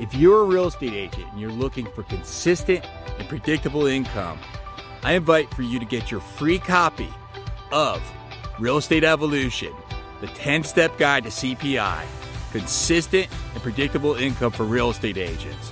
If 0.00 0.12
you're 0.14 0.40
a 0.40 0.44
real 0.44 0.66
estate 0.66 0.94
agent 0.94 1.30
and 1.30 1.38
you're 1.38 1.52
looking 1.52 1.84
for 1.84 2.02
consistent 2.04 2.88
and 3.18 3.28
predictable 3.28 3.84
income, 3.84 4.38
I 5.02 5.12
invite 5.12 5.52
for 5.52 5.60
you 5.60 5.78
to 5.78 5.84
get 5.84 6.10
your 6.10 6.20
free 6.20 6.58
copy 6.58 7.10
of 7.70 8.02
Real 8.58 8.78
Estate 8.78 9.04
Evolution, 9.04 9.74
the 10.22 10.28
10 10.28 10.64
step 10.64 10.96
guide 10.96 11.24
to 11.24 11.28
CPI, 11.28 12.02
consistent 12.50 13.28
and 13.52 13.62
predictable 13.62 14.14
income 14.14 14.52
for 14.52 14.64
real 14.64 14.88
estate 14.88 15.18
agents. 15.18 15.70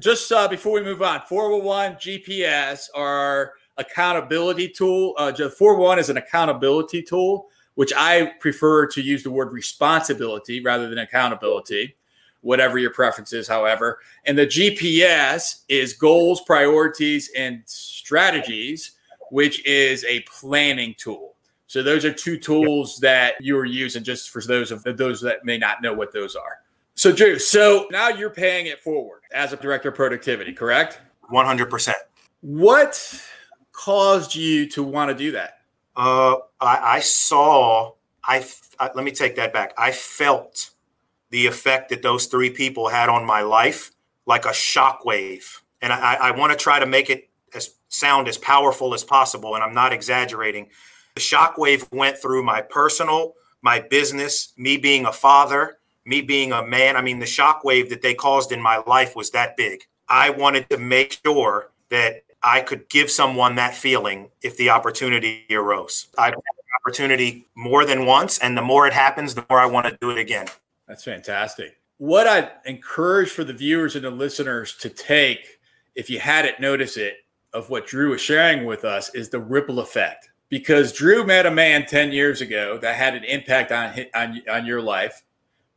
Just 0.00 0.30
uh, 0.32 0.48
before 0.48 0.72
we 0.72 0.82
move 0.82 1.02
on, 1.02 1.20
411 1.28 1.98
GPS, 1.98 2.88
our 2.94 3.52
accountability 3.76 4.68
tool. 4.68 5.14
Uh, 5.18 5.32
411 5.32 5.98
is 5.98 6.10
an 6.10 6.16
accountability 6.16 7.02
tool, 7.02 7.48
which 7.74 7.92
I 7.96 8.32
prefer 8.40 8.86
to 8.88 9.02
use 9.02 9.22
the 9.22 9.30
word 9.30 9.52
responsibility 9.52 10.62
rather 10.62 10.88
than 10.88 10.98
accountability, 10.98 11.96
whatever 12.40 12.78
your 12.78 12.92
preference 12.92 13.32
is, 13.32 13.48
however. 13.48 13.98
And 14.24 14.38
the 14.38 14.46
GPS 14.46 15.64
is 15.68 15.92
goals, 15.92 16.42
priorities, 16.42 17.30
and 17.36 17.62
strategies, 17.66 18.92
which 19.30 19.64
is 19.66 20.04
a 20.04 20.20
planning 20.20 20.94
tool. 20.96 21.29
So 21.70 21.84
those 21.84 22.04
are 22.04 22.12
two 22.12 22.36
tools 22.36 22.98
that 22.98 23.34
you 23.38 23.56
are 23.56 23.64
using 23.64 24.02
just 24.02 24.30
for 24.30 24.42
those 24.42 24.72
of 24.72 24.82
those 24.82 25.20
that 25.20 25.44
may 25.44 25.56
not 25.56 25.80
know 25.80 25.94
what 25.94 26.12
those 26.12 26.34
are. 26.34 26.62
So 26.96 27.12
Drew, 27.12 27.38
so 27.38 27.86
now 27.92 28.08
you're 28.08 28.28
paying 28.28 28.66
it 28.66 28.80
forward 28.80 29.20
as 29.32 29.52
a 29.52 29.56
director 29.56 29.90
of 29.90 29.94
productivity, 29.94 30.52
correct? 30.52 30.98
100%. 31.32 31.92
What 32.40 33.22
caused 33.70 34.34
you 34.34 34.66
to 34.70 34.82
want 34.82 35.12
to 35.12 35.14
do 35.14 35.30
that? 35.30 35.60
Uh, 35.94 36.38
I, 36.60 36.96
I 36.96 36.98
saw, 36.98 37.92
I, 38.24 38.44
I, 38.80 38.90
let 38.96 39.04
me 39.04 39.12
take 39.12 39.36
that 39.36 39.52
back. 39.52 39.72
I 39.78 39.92
felt 39.92 40.70
the 41.30 41.46
effect 41.46 41.90
that 41.90 42.02
those 42.02 42.26
three 42.26 42.50
people 42.50 42.88
had 42.88 43.08
on 43.08 43.24
my 43.24 43.42
life 43.42 43.92
like 44.26 44.44
a 44.44 44.48
shockwave. 44.48 45.44
And 45.82 45.92
I, 45.92 46.14
I 46.14 46.30
want 46.32 46.50
to 46.50 46.58
try 46.58 46.80
to 46.80 46.86
make 46.86 47.10
it 47.10 47.28
as 47.54 47.76
sound 47.90 48.26
as 48.26 48.38
powerful 48.38 48.92
as 48.92 49.04
possible. 49.04 49.54
And 49.54 49.62
I'm 49.62 49.72
not 49.72 49.92
exaggerating 49.92 50.66
the 51.14 51.20
shockwave 51.20 51.90
went 51.92 52.18
through 52.18 52.42
my 52.42 52.62
personal, 52.62 53.34
my 53.62 53.80
business, 53.80 54.52
me 54.56 54.76
being 54.76 55.06
a 55.06 55.12
father, 55.12 55.78
me 56.04 56.20
being 56.20 56.52
a 56.52 56.64
man. 56.64 56.96
I 56.96 57.02
mean, 57.02 57.18
the 57.18 57.26
shockwave 57.26 57.88
that 57.90 58.02
they 58.02 58.14
caused 58.14 58.52
in 58.52 58.60
my 58.60 58.82
life 58.86 59.14
was 59.16 59.30
that 59.30 59.56
big. 59.56 59.82
I 60.08 60.30
wanted 60.30 60.68
to 60.70 60.78
make 60.78 61.18
sure 61.24 61.70
that 61.90 62.22
I 62.42 62.60
could 62.62 62.88
give 62.88 63.10
someone 63.10 63.54
that 63.56 63.74
feeling 63.74 64.30
if 64.42 64.56
the 64.56 64.70
opportunity 64.70 65.44
arose. 65.50 66.06
I've 66.16 66.34
had 66.34 66.40
the 66.40 66.80
opportunity 66.84 67.46
more 67.54 67.84
than 67.84 68.06
once. 68.06 68.38
And 68.38 68.56
the 68.56 68.62
more 68.62 68.86
it 68.86 68.92
happens, 68.92 69.34
the 69.34 69.44
more 69.50 69.60
I 69.60 69.66
want 69.66 69.86
to 69.86 69.98
do 70.00 70.10
it 70.10 70.18
again. 70.18 70.46
That's 70.88 71.04
fantastic. 71.04 71.76
What 71.98 72.26
I 72.26 72.50
encourage 72.64 73.28
for 73.30 73.44
the 73.44 73.52
viewers 73.52 73.94
and 73.94 74.04
the 74.04 74.10
listeners 74.10 74.74
to 74.78 74.88
take, 74.88 75.58
if 75.94 76.08
you 76.08 76.18
hadn't 76.18 76.60
noticed 76.60 76.96
it, 76.96 77.18
of 77.52 77.68
what 77.68 77.86
Drew 77.86 78.10
was 78.10 78.20
sharing 78.20 78.64
with 78.64 78.84
us 78.84 79.14
is 79.14 79.28
the 79.28 79.40
ripple 79.40 79.80
effect. 79.80 80.30
Because 80.50 80.92
Drew 80.92 81.24
met 81.24 81.46
a 81.46 81.50
man 81.50 81.86
10 81.86 82.12
years 82.12 82.40
ago 82.40 82.76
that 82.78 82.96
had 82.96 83.14
an 83.14 83.24
impact 83.24 83.72
on, 83.72 83.94
on, 84.14 84.42
on 84.50 84.66
your 84.66 84.82
life, 84.82 85.22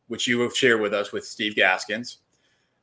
which 0.08 0.28
you 0.28 0.42
have 0.42 0.56
shared 0.56 0.82
with 0.82 0.94
us 0.94 1.12
with 1.12 1.26
Steve 1.26 1.56
Gaskins. 1.56 2.18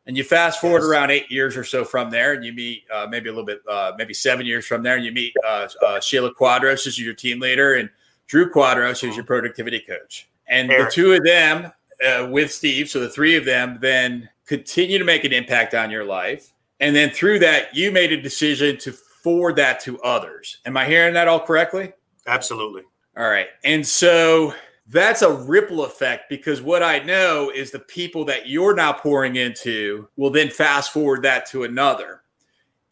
And 0.07 0.17
you 0.17 0.25
fast 0.25 0.61
forward 0.61 0.79
yes. 0.79 0.89
around 0.89 1.11
eight 1.11 1.31
years 1.31 1.57
or 1.57 1.65
so 1.65 1.85
from 1.85 2.11
there, 2.11 2.33
and 2.33 2.45
you 2.45 2.53
meet 2.53 2.85
uh, 2.93 3.07
maybe 3.11 3.29
a 3.29 3.33
little 3.33 3.45
bit, 3.45 3.61
uh, 3.69 3.93
maybe 3.99 4.15
seven 4.15 4.47
years 4.47 4.67
from 4.67 4.83
there, 4.83 4.97
and 4.97 5.05
you 5.05 5.13
meet 5.13 5.35
uh, 5.47 5.69
uh 5.85 6.01
Sheila 6.01 6.33
Quadros 6.35 6.87
as 6.87 6.99
your 6.99 7.13
team 7.13 7.39
leader 7.39 7.75
and 7.75 7.91
Drew 8.27 8.51
Quadros 8.51 9.07
as 9.07 9.15
your 9.15 9.25
productivity 9.25 9.81
coach. 9.81 10.29
And 10.49 10.71
Eric. 10.71 10.87
the 10.87 10.93
two 10.93 11.13
of 11.13 11.25
them 11.25 11.73
uh, 12.07 12.29
with 12.31 12.53
Steve, 12.53 12.89
so 12.89 13.01
the 13.01 13.09
three 13.09 13.37
of 13.37 13.45
them, 13.45 13.79
then 13.81 14.29
continue 14.47 14.99
to 14.99 15.05
make 15.05 15.25
an 15.25 15.33
impact 15.33 15.75
on 15.75 15.91
your 15.91 16.05
life. 16.05 16.53
And 16.81 16.97
then 16.97 17.11
through 17.11 17.41
that, 17.41 17.75
you 17.77 17.93
made 17.93 18.11
a 18.11 18.21
decision 18.21 18.79
to 18.79 18.93
forward 19.23 19.57
that 19.57 19.81
to 19.81 20.01
others. 20.01 20.59
Am 20.65 20.77
I 20.77 20.87
hearing 20.87 21.15
that 21.15 21.29
all 21.29 21.41
correctly? 21.41 21.93
Absolutely. 22.27 22.83
All 23.17 23.29
right. 23.29 23.49
And 23.65 23.87
so 23.87 24.55
that's 24.87 25.23
a 25.23 25.33
ripple 25.33 25.85
effect 25.85 26.29
because 26.29 26.61
what 26.63 26.83
I 26.83 26.99
know 27.01 27.51
is 27.51 27.71
the 27.71 27.79
people 27.79 28.25
that 28.27 28.49
you're 28.49 28.75
now 28.75 28.93
pouring 28.93 29.37
into 29.37 30.09
will 30.17 30.31
then 30.31 30.51
fast 30.51 30.93
forward 30.93 31.23
that 31.23 31.47
to 31.51 31.65
another. 31.65 32.23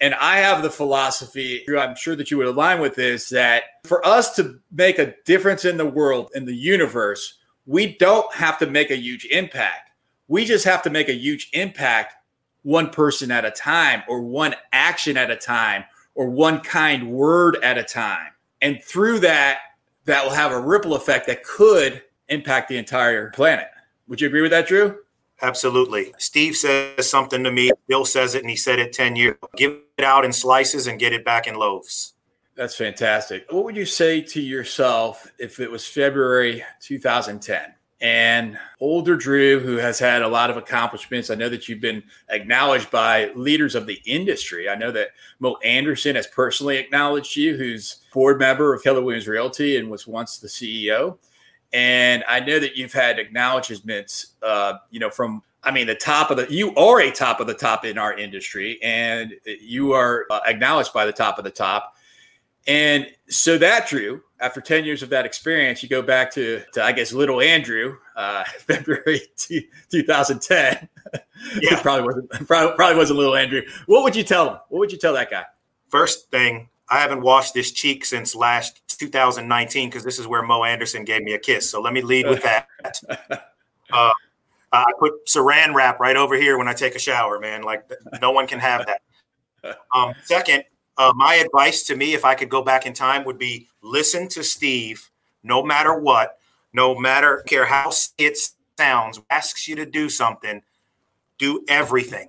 And 0.01 0.15
I 0.15 0.39
have 0.39 0.63
the 0.63 0.71
philosophy, 0.71 1.65
I'm 1.77 1.97
sure 1.97 2.15
that 2.15 2.31
you 2.31 2.39
would 2.39 2.47
align 2.47 2.81
with 2.81 2.95
this, 2.95 3.31
that 3.31 3.65
for 3.85 4.07
us 4.07 4.37
to 4.37 4.61
make 4.71 5.01
a 5.01 5.15
difference 5.25 5.65
in 5.65 5.77
the 5.77 5.87
world, 5.87 6.31
in 6.37 6.45
the 6.45 6.55
universe, 6.55 7.39
we 7.67 7.97
don't 7.97 8.33
have 8.33 8.59
to 8.59 8.67
make 8.67 8.91
a 8.91 8.97
huge 8.97 9.25
impact. 9.27 9.91
We 10.29 10.45
just 10.45 10.65
have 10.67 10.83
to 10.83 10.91
make 10.91 11.09
a 11.09 11.15
huge 11.15 11.51
impact 11.53 12.15
one 12.63 12.91
person 12.91 13.31
at 13.31 13.45
a 13.45 13.51
time, 13.51 14.03
or 14.09 14.21
one 14.21 14.55
action 14.73 15.17
at 15.17 15.31
a 15.31 15.37
time, 15.37 15.85
or 16.19 16.29
one 16.29 16.61
kind 16.61 17.09
word 17.09 17.57
at 17.63 17.79
a 17.79 17.85
time. 17.85 18.33
And 18.61 18.83
through 18.83 19.21
that, 19.21 19.61
that 20.05 20.25
will 20.25 20.33
have 20.33 20.51
a 20.51 20.61
ripple 20.61 20.97
effect 20.97 21.29
that 21.29 21.45
could 21.45 22.03
impact 22.29 22.69
the 22.69 22.77
entire 22.77 23.31
planet. 23.31 23.69
Would 24.09 24.21
you 24.21 24.27
agree 24.27 24.43
with 24.43 24.51
that, 24.51 24.67
Drew? 24.67 24.99
Absolutely. 25.41 26.13
Steve 26.19 26.57
says 26.57 27.09
something 27.09 27.45
to 27.45 27.53
me. 27.53 27.71
Bill 27.87 28.05
says 28.05 28.35
it, 28.35 28.43
and 28.43 28.51
he 28.51 28.57
said 28.57 28.81
it 28.81 28.93
10 28.93 29.15
years. 29.15 29.37
Give 29.57 29.79
it 29.97 30.05
out 30.05 30.25
in 30.25 30.33
slices 30.33 30.89
and 30.89 30.99
get 30.99 31.13
it 31.13 31.25
back 31.25 31.47
in 31.47 31.55
loaves. 31.55 32.15
That's 32.57 32.75
fantastic. 32.75 33.47
What 33.51 33.65
would 33.65 33.77
you 33.77 33.87
say 33.87 34.21
to 34.21 34.43
yourself 34.43 35.33
if 35.39 35.61
it 35.61 35.71
was 35.71 35.87
February 35.87 36.65
2010? 36.81 37.75
And 38.01 38.59
older 38.81 39.17
Drew, 39.17 39.59
who 39.59 39.77
has 39.77 39.99
had 39.99 40.23
a 40.23 40.29
lot 40.29 40.51
of 40.51 40.57
accomplishments. 40.57 41.31
I 41.31 41.35
know 41.35 41.49
that 41.49 41.69
you've 41.69 41.81
been 41.81 42.05
acknowledged 42.29 42.91
by 42.91 43.31
leaders 43.35 43.75
of 43.75 43.87
the 43.87 44.01
industry. 44.07 44.69
I 44.69 44.77
know 44.77 44.93
that 44.93 45.09
Mo 45.41 45.57
Anderson 45.65 46.15
has 46.15 46.27
personally 46.27 46.77
acknowledged 46.77 47.37
you, 47.37 47.57
who's 47.57 48.03
board 48.13 48.39
member 48.39 48.73
of 48.73 48.83
Keller 48.83 49.03
Williams 49.03 49.27
Realty 49.27 49.77
and 49.77 49.91
was 49.91 50.07
once 50.07 50.39
the 50.39 50.49
CEO. 50.49 51.19
And 51.73 52.25
I 52.29 52.41
know 52.41 52.59
that 52.61 52.77
you've 52.77 52.93
had 52.93 53.19
acknowledgments, 53.19 54.35
uh, 54.43 54.75
you 54.91 55.01
know, 55.01 55.11
from 55.11 55.43
I 55.65 55.73
mean, 55.73 55.89
the 55.89 55.95
top 55.95 56.31
of 56.31 56.37
the 56.37 56.47
you 56.49 56.75
are 56.77 57.01
a 57.01 57.11
top 57.11 57.41
of 57.41 57.47
the 57.47 57.55
top 57.55 57.85
in 57.85 57.99
our 57.99 58.17
industry, 58.17 58.79
and 58.83 59.35
you 59.45 59.93
are 59.93 60.25
uh, 60.31 60.41
acknowledged 60.47 60.93
by 60.93 61.05
the 61.05 61.13
top 61.13 61.37
of 61.37 61.45
the 61.45 61.51
top. 61.51 61.97
And 62.69 63.07
so 63.29 63.57
that 63.59 63.89
Drew, 63.89 64.23
after 64.41 64.61
10 64.61 64.85
years 64.85 65.03
of 65.03 65.09
that 65.09 65.25
experience, 65.25 65.83
you 65.83 65.89
go 65.89 66.03
back 66.03 66.31
to, 66.33 66.63
to 66.75 66.85
I 66.85 66.93
guess, 66.93 67.13
little 67.13 67.41
Andrew, 67.41 67.97
uh, 68.15 68.45
February 68.59 69.23
2010. 69.37 70.89
Yeah. 71.63 71.81
probably 71.81 72.05
wasn't, 72.05 72.31
probably, 72.49 72.77
probably 72.77 72.97
wasn't 72.97 73.19
little 73.19 73.37
Andrew. 73.37 73.63
What 73.87 74.03
would 74.03 74.15
you 74.15 74.25
tell 74.25 74.49
him? 74.51 74.59
What 74.69 74.81
would 74.81 74.93
you 74.93 74.99
tell 74.99 75.15
that 75.15 75.31
guy? 75.31 75.45
First 75.89 76.31
thing, 76.33 76.69
I 76.91 76.99
haven't 76.99 77.23
washed 77.23 77.55
this 77.55 77.71
cheek 77.71 78.05
since 78.05 78.35
last 78.35 78.83
2019 78.99 79.89
because 79.89 80.05
this 80.05 80.19
is 80.19 80.27
where 80.27 80.43
Mo 80.43 80.65
Anderson 80.65 81.05
gave 81.05 81.23
me 81.23 81.33
a 81.35 81.39
kiss. 81.39 81.71
So 81.71 81.81
let 81.81 81.93
me 81.95 82.03
lead 82.03 82.27
with 82.27 82.43
that. 82.43 82.69
uh, 83.91 84.11
I 84.73 84.85
put 84.99 85.25
saran 85.27 85.75
wrap 85.75 86.01
right 86.01 86.17
over 86.17 86.35
here 86.35 86.59
when 86.59 86.69
I 86.69 86.75
take 86.75 86.95
a 86.97 86.99
shower, 86.99 87.39
man. 87.39 87.63
Like 87.63 87.89
no 88.21 88.33
one 88.33 88.47
can 88.47 88.59
have 88.59 88.85
that. 88.85 89.79
Um, 89.95 90.13
second, 90.25 90.65
uh, 90.99 91.13
my 91.15 91.37
advice 91.37 91.85
to 91.85 91.97
me, 91.97 92.13
if 92.13 92.25
I 92.25 92.35
could 92.35 92.49
go 92.49 92.63
back 92.63 92.85
in 92.85 92.93
time, 92.93 93.25
would 93.25 93.39
be 93.39 93.69
listen 93.83 94.29
to 94.29 94.43
Steve, 94.43 95.11
no 95.43 95.63
matter 95.63 95.99
what, 95.99 96.39
no 96.73 96.95
matter 96.99 97.43
care 97.47 97.65
how 97.65 97.91
it 98.19 98.39
sounds, 98.77 99.21
asks 99.31 99.69
you 99.69 99.77
to 99.77 99.87
do 99.87 100.09
something, 100.09 100.63
do 101.39 101.65
everything. 101.69 102.29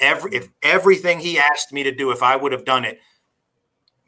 Every 0.00 0.34
if 0.34 0.48
everything 0.62 1.20
he 1.20 1.38
asked 1.38 1.72
me 1.72 1.82
to 1.82 1.92
do, 1.92 2.10
if 2.10 2.22
I 2.22 2.34
would 2.34 2.52
have 2.52 2.64
done 2.64 2.86
it 2.86 3.00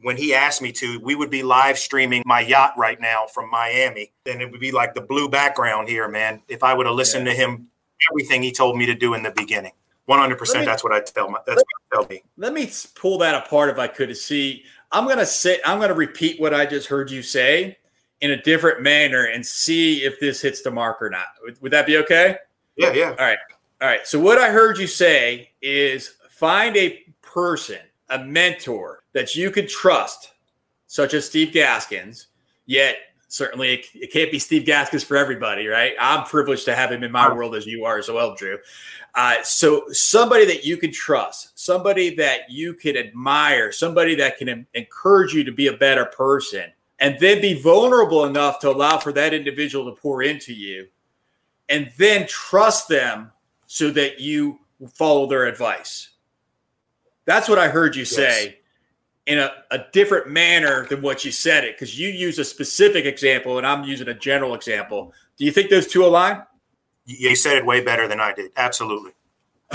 when 0.00 0.16
he 0.16 0.35
asked 0.35 0.61
me 0.61 0.72
to, 0.72 0.98
we 1.00 1.14
would 1.14 1.31
be 1.31 1.42
live 1.42 1.78
streaming 1.78 2.22
my 2.26 2.40
yacht 2.40 2.72
right 2.76 3.00
now 3.00 3.26
from 3.26 3.50
Miami, 3.50 4.12
and 4.26 4.42
it 4.42 4.50
would 4.50 4.61
be 4.61 4.72
like 4.72 4.94
the 4.94 5.00
blue 5.00 5.28
background 5.28 5.88
here, 5.88 6.09
man. 6.09 6.42
If 6.48 6.64
I 6.64 6.74
would 6.74 6.87
have 6.87 6.94
listened 6.94 7.26
yeah. 7.26 7.33
to 7.33 7.38
him, 7.38 7.68
everything 8.11 8.42
he 8.42 8.52
told 8.52 8.76
me 8.76 8.87
to 8.87 8.94
do 8.94 9.14
in 9.14 9.22
the 9.22 9.31
beginning. 9.31 9.72
One 10.06 10.18
hundred 10.18 10.38
percent. 10.38 10.66
That's 10.66 10.82
what 10.82 10.92
I 10.92 11.00
tell 11.00 11.30
my. 11.30 11.38
That's 11.46 11.62
what 11.62 11.66
I 11.92 11.96
tell 11.96 12.08
me. 12.08 12.22
Let 12.36 12.52
me 12.52 12.70
pull 12.94 13.18
that 13.18 13.34
apart 13.34 13.70
if 13.70 13.78
I 13.78 13.86
could 13.86 14.08
to 14.08 14.14
see. 14.14 14.64
I'm 14.90 15.06
gonna 15.06 15.24
say. 15.24 15.60
I'm 15.64 15.80
gonna 15.80 15.94
repeat 15.94 16.40
what 16.40 16.52
I 16.52 16.66
just 16.66 16.88
heard 16.88 17.10
you 17.10 17.22
say 17.22 17.78
in 18.20 18.32
a 18.32 18.42
different 18.42 18.82
manner 18.82 19.24
and 19.24 19.44
see 19.44 20.04
if 20.04 20.18
this 20.20 20.40
hits 20.40 20.62
the 20.62 20.70
mark 20.70 21.00
or 21.02 21.10
not. 21.10 21.26
Would, 21.42 21.60
would 21.62 21.72
that 21.72 21.86
be 21.86 21.96
okay? 21.98 22.36
Yeah. 22.76 22.92
Yeah. 22.92 23.10
All 23.10 23.26
right. 23.26 23.38
All 23.80 23.88
right. 23.88 24.06
So 24.06 24.18
what 24.18 24.38
I 24.38 24.50
heard 24.50 24.78
you 24.78 24.86
say 24.86 25.50
is 25.60 26.14
find 26.30 26.76
a 26.76 27.04
person, 27.20 27.78
a 28.10 28.24
mentor 28.24 29.04
that 29.12 29.36
you 29.36 29.50
could 29.50 29.68
trust, 29.68 30.32
such 30.86 31.14
as 31.14 31.26
Steve 31.26 31.52
Gaskins. 31.52 32.26
Yet 32.66 32.96
certainly 33.32 33.72
it, 33.74 33.86
it, 33.94 34.12
can't 34.12 34.30
be 34.30 34.38
Steve 34.38 34.66
Gaskins 34.66 35.02
for 35.02 35.16
everybody, 35.16 35.66
right? 35.66 35.94
I'm 35.98 36.24
privileged 36.24 36.66
to 36.66 36.74
have 36.74 36.92
him 36.92 37.02
in 37.02 37.10
my 37.10 37.32
world 37.32 37.54
as 37.54 37.66
you 37.66 37.86
are 37.86 37.98
as 37.98 38.08
well, 38.08 38.34
Drew. 38.34 38.58
Uh, 39.14 39.42
so 39.42 39.84
somebody 39.90 40.44
that 40.44 40.64
you 40.64 40.76
can 40.76 40.92
trust, 40.92 41.58
somebody 41.58 42.14
that 42.16 42.50
you 42.50 42.74
can 42.74 42.96
admire, 42.96 43.72
somebody 43.72 44.14
that 44.16 44.36
can 44.36 44.66
encourage 44.74 45.32
you 45.32 45.44
to 45.44 45.52
be 45.52 45.68
a 45.68 45.76
better 45.76 46.04
person, 46.04 46.70
and 46.98 47.18
then 47.20 47.40
be 47.40 47.60
vulnerable 47.60 48.26
enough 48.26 48.58
to 48.60 48.70
allow 48.70 48.98
for 48.98 49.12
that 49.12 49.32
individual 49.32 49.86
to 49.86 50.00
pour 50.00 50.22
into 50.22 50.52
you, 50.52 50.86
and 51.70 51.90
then 51.96 52.26
trust 52.26 52.86
them 52.88 53.32
so 53.66 53.90
that 53.90 54.20
you 54.20 54.58
follow 54.92 55.26
their 55.26 55.46
advice. 55.46 56.10
That's 57.24 57.48
what 57.48 57.58
I 57.58 57.68
heard 57.68 57.96
you 57.96 58.04
say 58.04 58.58
in 59.26 59.38
a, 59.38 59.52
a 59.70 59.78
different 59.92 60.28
manner 60.28 60.87
than 60.87 61.00
what 61.00 61.24
you 61.24 61.30
said 61.30 61.64
it 61.64 61.76
because 61.76 61.98
you 61.98 62.08
use 62.08 62.38
a 62.38 62.44
specific 62.44 63.04
example 63.04 63.58
and 63.58 63.66
I'm 63.66 63.85
using 63.85 64.08
a 64.08 64.14
general 64.14 64.54
example. 64.54 65.12
Do 65.37 65.44
you 65.44 65.52
think 65.52 65.70
those 65.70 65.87
two 65.87 66.04
align? 66.04 66.42
You 67.04 67.35
said 67.37 67.56
it 67.56 67.66
way 67.66 67.82
better 67.82 68.08
than 68.08 68.20
I 68.20 68.32
did. 68.32 68.52
Absolutely. 68.56 69.12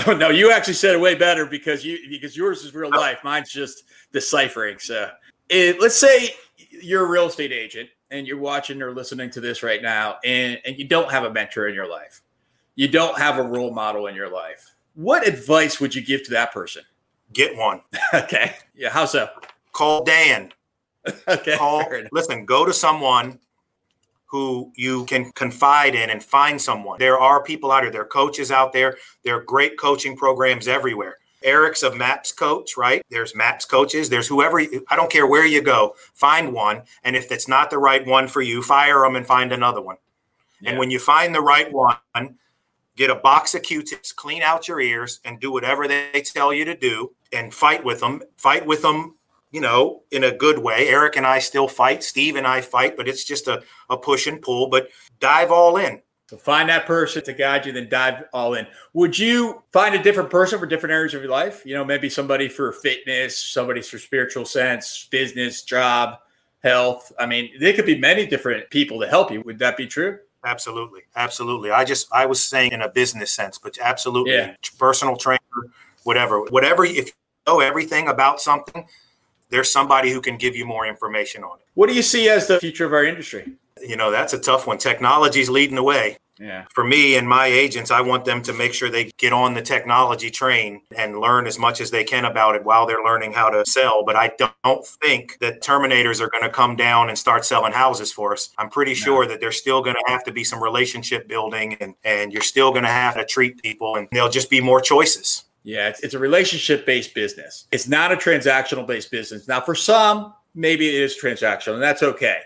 Oh 0.06 0.12
no, 0.16 0.30
you 0.30 0.52
actually 0.52 0.74
said 0.74 0.94
it 0.94 1.00
way 1.00 1.14
better 1.14 1.46
because 1.46 1.84
you 1.84 1.98
because 2.08 2.36
yours 2.36 2.62
is 2.62 2.74
real 2.74 2.90
life. 2.90 3.18
Mine's 3.24 3.50
just 3.50 3.84
deciphering. 4.12 4.78
So, 4.78 5.10
it, 5.48 5.80
let's 5.80 5.96
say 5.96 6.34
you're 6.70 7.04
a 7.04 7.08
real 7.08 7.26
estate 7.26 7.52
agent 7.52 7.88
and 8.10 8.26
you're 8.26 8.38
watching 8.38 8.80
or 8.80 8.92
listening 8.92 9.30
to 9.30 9.40
this 9.40 9.62
right 9.62 9.82
now, 9.82 10.18
and 10.24 10.58
and 10.64 10.78
you 10.78 10.86
don't 10.86 11.10
have 11.10 11.24
a 11.24 11.32
mentor 11.32 11.68
in 11.68 11.74
your 11.74 11.90
life, 11.90 12.22
you 12.76 12.88
don't 12.88 13.18
have 13.18 13.38
a 13.38 13.42
role 13.42 13.72
model 13.72 14.06
in 14.06 14.14
your 14.14 14.30
life. 14.30 14.74
What 14.94 15.26
advice 15.26 15.80
would 15.80 15.94
you 15.94 16.02
give 16.02 16.24
to 16.24 16.30
that 16.30 16.52
person? 16.52 16.82
Get 17.32 17.56
one. 17.56 17.82
okay. 18.14 18.56
Yeah. 18.74 18.90
How 18.90 19.04
so? 19.04 19.28
Call 19.72 20.04
Dan. 20.04 20.52
okay. 21.28 21.56
Call. 21.56 21.84
Listen. 22.12 22.44
Go 22.44 22.64
to 22.64 22.72
someone 22.72 23.38
who 24.26 24.70
you 24.76 25.04
can 25.06 25.32
confide 25.32 25.94
in 25.94 26.10
and 26.10 26.22
find 26.22 26.60
someone. 26.60 26.98
There 26.98 27.18
are 27.18 27.42
people 27.42 27.72
out 27.72 27.82
there. 27.82 27.90
There 27.90 28.02
are 28.02 28.06
coaches 28.06 28.50
out 28.50 28.72
there. 28.72 28.98
There 29.24 29.36
are 29.36 29.42
great 29.42 29.78
coaching 29.78 30.16
programs 30.16 30.68
everywhere. 30.68 31.16
Eric's 31.42 31.82
a 31.82 31.94
MAPS 31.94 32.32
coach, 32.32 32.76
right? 32.76 33.02
There's 33.10 33.34
MAPS 33.34 33.64
coaches. 33.64 34.08
There's 34.08 34.26
whoever, 34.26 34.60
I 34.60 34.96
don't 34.96 35.10
care 35.10 35.26
where 35.26 35.46
you 35.46 35.62
go, 35.62 35.94
find 36.14 36.52
one. 36.52 36.82
And 37.04 37.16
if 37.16 37.30
it's 37.30 37.48
not 37.48 37.70
the 37.70 37.78
right 37.78 38.04
one 38.06 38.28
for 38.28 38.42
you, 38.42 38.60
fire 38.62 39.02
them 39.02 39.16
and 39.16 39.26
find 39.26 39.52
another 39.52 39.80
one. 39.80 39.96
Yeah. 40.60 40.70
And 40.70 40.78
when 40.78 40.90
you 40.90 40.98
find 40.98 41.34
the 41.34 41.40
right 41.40 41.72
one, 41.72 41.96
get 42.98 43.08
a 43.08 43.14
box 43.14 43.54
of 43.54 43.62
Q-tips, 43.62 44.12
clean 44.12 44.42
out 44.42 44.68
your 44.68 44.80
ears, 44.80 45.20
and 45.24 45.40
do 45.40 45.50
whatever 45.50 45.88
they 45.88 46.22
tell 46.22 46.52
you 46.52 46.66
to 46.66 46.76
do, 46.76 47.12
and 47.32 47.54
fight 47.54 47.82
with 47.84 48.00
them. 48.00 48.20
Fight 48.36 48.66
with 48.66 48.82
them, 48.82 49.14
you 49.52 49.62
know, 49.62 50.02
in 50.10 50.24
a 50.24 50.36
good 50.36 50.58
way. 50.58 50.88
Eric 50.88 51.16
and 51.16 51.26
I 51.26 51.38
still 51.38 51.68
fight. 51.68 52.02
Steve 52.02 52.36
and 52.36 52.46
I 52.46 52.60
fight, 52.60 52.96
but 52.96 53.08
it's 53.08 53.24
just 53.24 53.48
a, 53.48 53.62
a 53.88 53.96
push 53.96 54.26
and 54.26 54.42
pull. 54.42 54.68
But 54.68 54.88
dive 55.20 55.50
all 55.50 55.78
in. 55.78 56.02
So 56.26 56.36
find 56.36 56.68
that 56.68 56.84
person 56.84 57.24
to 57.24 57.32
guide 57.32 57.64
you, 57.64 57.72
then 57.72 57.88
dive 57.88 58.24
all 58.34 58.52
in. 58.52 58.66
Would 58.92 59.18
you 59.18 59.62
find 59.72 59.94
a 59.94 60.02
different 60.02 60.28
person 60.28 60.58
for 60.58 60.66
different 60.66 60.92
areas 60.92 61.14
of 61.14 61.22
your 61.22 61.30
life? 61.30 61.62
You 61.64 61.74
know, 61.74 61.86
maybe 61.86 62.10
somebody 62.10 62.48
for 62.48 62.72
fitness, 62.72 63.38
somebody 63.38 63.80
for 63.80 63.98
spiritual 63.98 64.44
sense, 64.44 65.08
business, 65.10 65.62
job. 65.62 66.18
health. 66.60 67.12
I 67.18 67.26
mean, 67.26 67.50
there 67.60 67.72
could 67.72 67.86
be 67.86 67.98
many 67.98 68.26
different 68.26 68.70
people 68.70 69.00
to 69.00 69.08
help 69.08 69.30
you. 69.30 69.42
Would 69.42 69.58
that 69.60 69.76
be 69.76 69.86
true? 69.86 70.18
Absolutely. 70.44 71.02
Absolutely. 71.16 71.70
I 71.70 71.84
just, 71.84 72.08
I 72.12 72.26
was 72.26 72.40
saying 72.40 72.72
in 72.72 72.82
a 72.82 72.88
business 72.88 73.30
sense, 73.30 73.58
but 73.58 73.76
absolutely 73.80 74.34
Yeah. 74.34 74.54
personal 74.78 75.16
trainer, 75.16 75.40
whatever, 76.04 76.40
whatever. 76.42 76.84
If 76.84 77.06
you 77.06 77.12
know 77.46 77.60
everything 77.60 78.08
about 78.08 78.40
something, 78.40 78.86
there's 79.50 79.70
somebody 79.70 80.10
who 80.10 80.20
can 80.20 80.36
give 80.36 80.54
you 80.54 80.64
more 80.66 80.86
information 80.86 81.42
on 81.42 81.58
it. 81.58 81.66
What 81.74 81.88
do 81.88 81.94
you 81.94 82.02
see 82.02 82.28
as 82.28 82.46
the 82.46 82.60
future 82.60 82.84
of 82.84 82.92
our 82.92 83.04
industry? 83.04 83.52
You 83.80 83.96
know, 83.96 84.10
that's 84.10 84.32
a 84.32 84.38
tough 84.38 84.66
one. 84.66 84.78
Technology's 84.78 85.48
leading 85.48 85.76
the 85.76 85.82
way. 85.82 86.16
Yeah. 86.40 86.66
For 86.72 86.84
me 86.84 87.16
and 87.16 87.28
my 87.28 87.46
agents, 87.46 87.90
I 87.90 88.00
want 88.00 88.24
them 88.24 88.42
to 88.42 88.52
make 88.52 88.72
sure 88.72 88.88
they 88.88 89.10
get 89.18 89.32
on 89.32 89.54
the 89.54 89.62
technology 89.62 90.30
train 90.30 90.82
and 90.96 91.18
learn 91.18 91.46
as 91.46 91.58
much 91.58 91.80
as 91.80 91.90
they 91.90 92.04
can 92.04 92.24
about 92.24 92.54
it 92.54 92.64
while 92.64 92.86
they're 92.86 93.02
learning 93.02 93.32
how 93.32 93.50
to 93.50 93.64
sell. 93.66 94.04
But 94.04 94.16
I 94.16 94.32
don't 94.38 94.86
think 94.86 95.38
that 95.40 95.62
Terminators 95.62 96.20
are 96.20 96.28
going 96.28 96.44
to 96.44 96.50
come 96.50 96.76
down 96.76 97.08
and 97.08 97.18
start 97.18 97.44
selling 97.44 97.72
houses 97.72 98.12
for 98.12 98.32
us. 98.32 98.50
I'm 98.58 98.70
pretty 98.70 98.94
sure 98.94 99.26
that 99.26 99.40
there's 99.40 99.58
still 99.58 99.82
going 99.82 99.96
to 99.96 100.12
have 100.12 100.24
to 100.24 100.32
be 100.32 100.44
some 100.44 100.62
relationship 100.62 101.28
building 101.28 101.74
and, 101.74 101.94
and 102.04 102.32
you're 102.32 102.42
still 102.42 102.70
going 102.70 102.84
to 102.84 102.88
have 102.88 103.14
to 103.16 103.24
treat 103.24 103.60
people 103.62 103.96
and 103.96 104.08
there'll 104.12 104.28
just 104.28 104.50
be 104.50 104.60
more 104.60 104.80
choices. 104.80 105.44
Yeah, 105.64 105.88
it's, 105.88 106.00
it's 106.00 106.14
a 106.14 106.18
relationship 106.18 106.86
based 106.86 107.14
business. 107.14 107.66
It's 107.72 107.88
not 107.88 108.12
a 108.12 108.16
transactional 108.16 108.86
based 108.86 109.10
business. 109.10 109.48
Now, 109.48 109.60
for 109.60 109.74
some, 109.74 110.32
maybe 110.54 110.88
it 110.88 110.94
is 110.94 111.18
transactional, 111.22 111.74
and 111.74 111.82
that's 111.82 112.02
okay. 112.02 112.38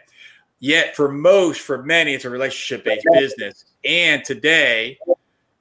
Yet, 0.59 0.97
for 0.97 1.11
most, 1.11 1.61
for 1.61 1.83
many, 1.83 2.15
it's 2.15 2.25
a 2.25 2.31
relationship 2.31 2.85
based 2.85 3.07
business. 3.13 3.65
And 3.85 4.25
today, 4.25 4.99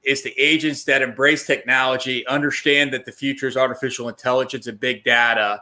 it's 0.03 0.21
the 0.21 0.37
agents 0.39 0.83
that 0.85 1.01
embrace 1.01 1.45
technology, 1.45 2.25
understand 2.27 2.93
that 2.93 3.05
the 3.05 3.11
future 3.11 3.47
is 3.47 3.57
artificial 3.57 4.09
intelligence 4.09 4.67
and 4.67 4.79
big 4.79 5.03
data, 5.03 5.61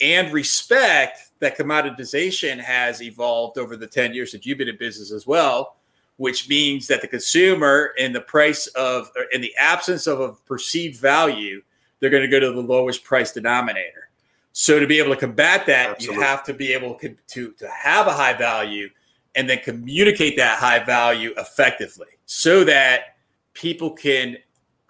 and 0.00 0.32
respect 0.32 1.30
that 1.40 1.56
commoditization 1.56 2.58
has 2.58 3.02
evolved 3.02 3.58
over 3.58 3.76
the 3.76 3.86
10 3.86 4.14
years 4.14 4.32
that 4.32 4.44
you've 4.44 4.58
been 4.58 4.68
in 4.68 4.76
business 4.76 5.12
as 5.12 5.26
well 5.26 5.76
which 6.16 6.48
means 6.48 6.86
that 6.86 7.00
the 7.00 7.08
consumer 7.08 7.92
in 7.98 8.12
the 8.12 8.20
price 8.20 8.66
of 8.68 9.10
in 9.32 9.40
the 9.40 9.54
absence 9.58 10.06
of 10.06 10.20
a 10.20 10.32
perceived 10.32 10.98
value 11.00 11.62
they're 11.98 12.10
going 12.10 12.22
to 12.22 12.28
go 12.28 12.40
to 12.40 12.52
the 12.52 12.60
lowest 12.60 13.04
price 13.04 13.32
denominator 13.32 14.08
so 14.52 14.78
to 14.78 14.86
be 14.86 14.98
able 14.98 15.12
to 15.12 15.20
combat 15.20 15.66
that 15.66 15.90
Absolutely. 15.90 16.16
you 16.16 16.22
have 16.22 16.44
to 16.44 16.54
be 16.54 16.72
able 16.72 16.94
to, 16.94 17.16
to 17.28 17.52
to 17.52 17.68
have 17.68 18.06
a 18.06 18.12
high 18.12 18.34
value 18.34 18.88
and 19.36 19.48
then 19.48 19.58
communicate 19.58 20.36
that 20.36 20.58
high 20.58 20.82
value 20.82 21.32
effectively 21.36 22.06
so 22.26 22.64
that 22.64 23.16
people 23.52 23.90
can 23.90 24.36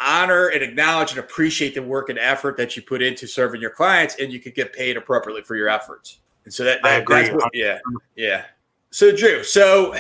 honor 0.01 0.49
and 0.49 0.63
acknowledge 0.63 1.11
and 1.11 1.21
appreciate 1.21 1.75
the 1.75 1.83
work 1.83 2.09
and 2.09 2.19
effort 2.19 2.57
that 2.57 2.77
you 2.77 2.83
put 2.83 3.01
into 3.01 3.27
serving 3.27 3.61
your 3.61 3.71
clients 3.71 4.17
and 4.21 4.33
you 4.33 4.41
could 4.41 4.55
get 4.55 4.73
paid 4.73 4.97
appropriately 4.97 5.43
for 5.43 5.55
your 5.57 5.69
efforts 5.69 6.19
and 6.45 6.53
so 6.53 6.65
that, 6.65 6.85
I 6.85 6.91
that 6.91 7.03
agree. 7.03 7.23
that's 7.23 7.35
what, 7.35 7.51
yeah 7.55 7.79
yeah 8.17 8.45
so 8.91 9.15
drew 9.15 9.45
so 9.45 9.95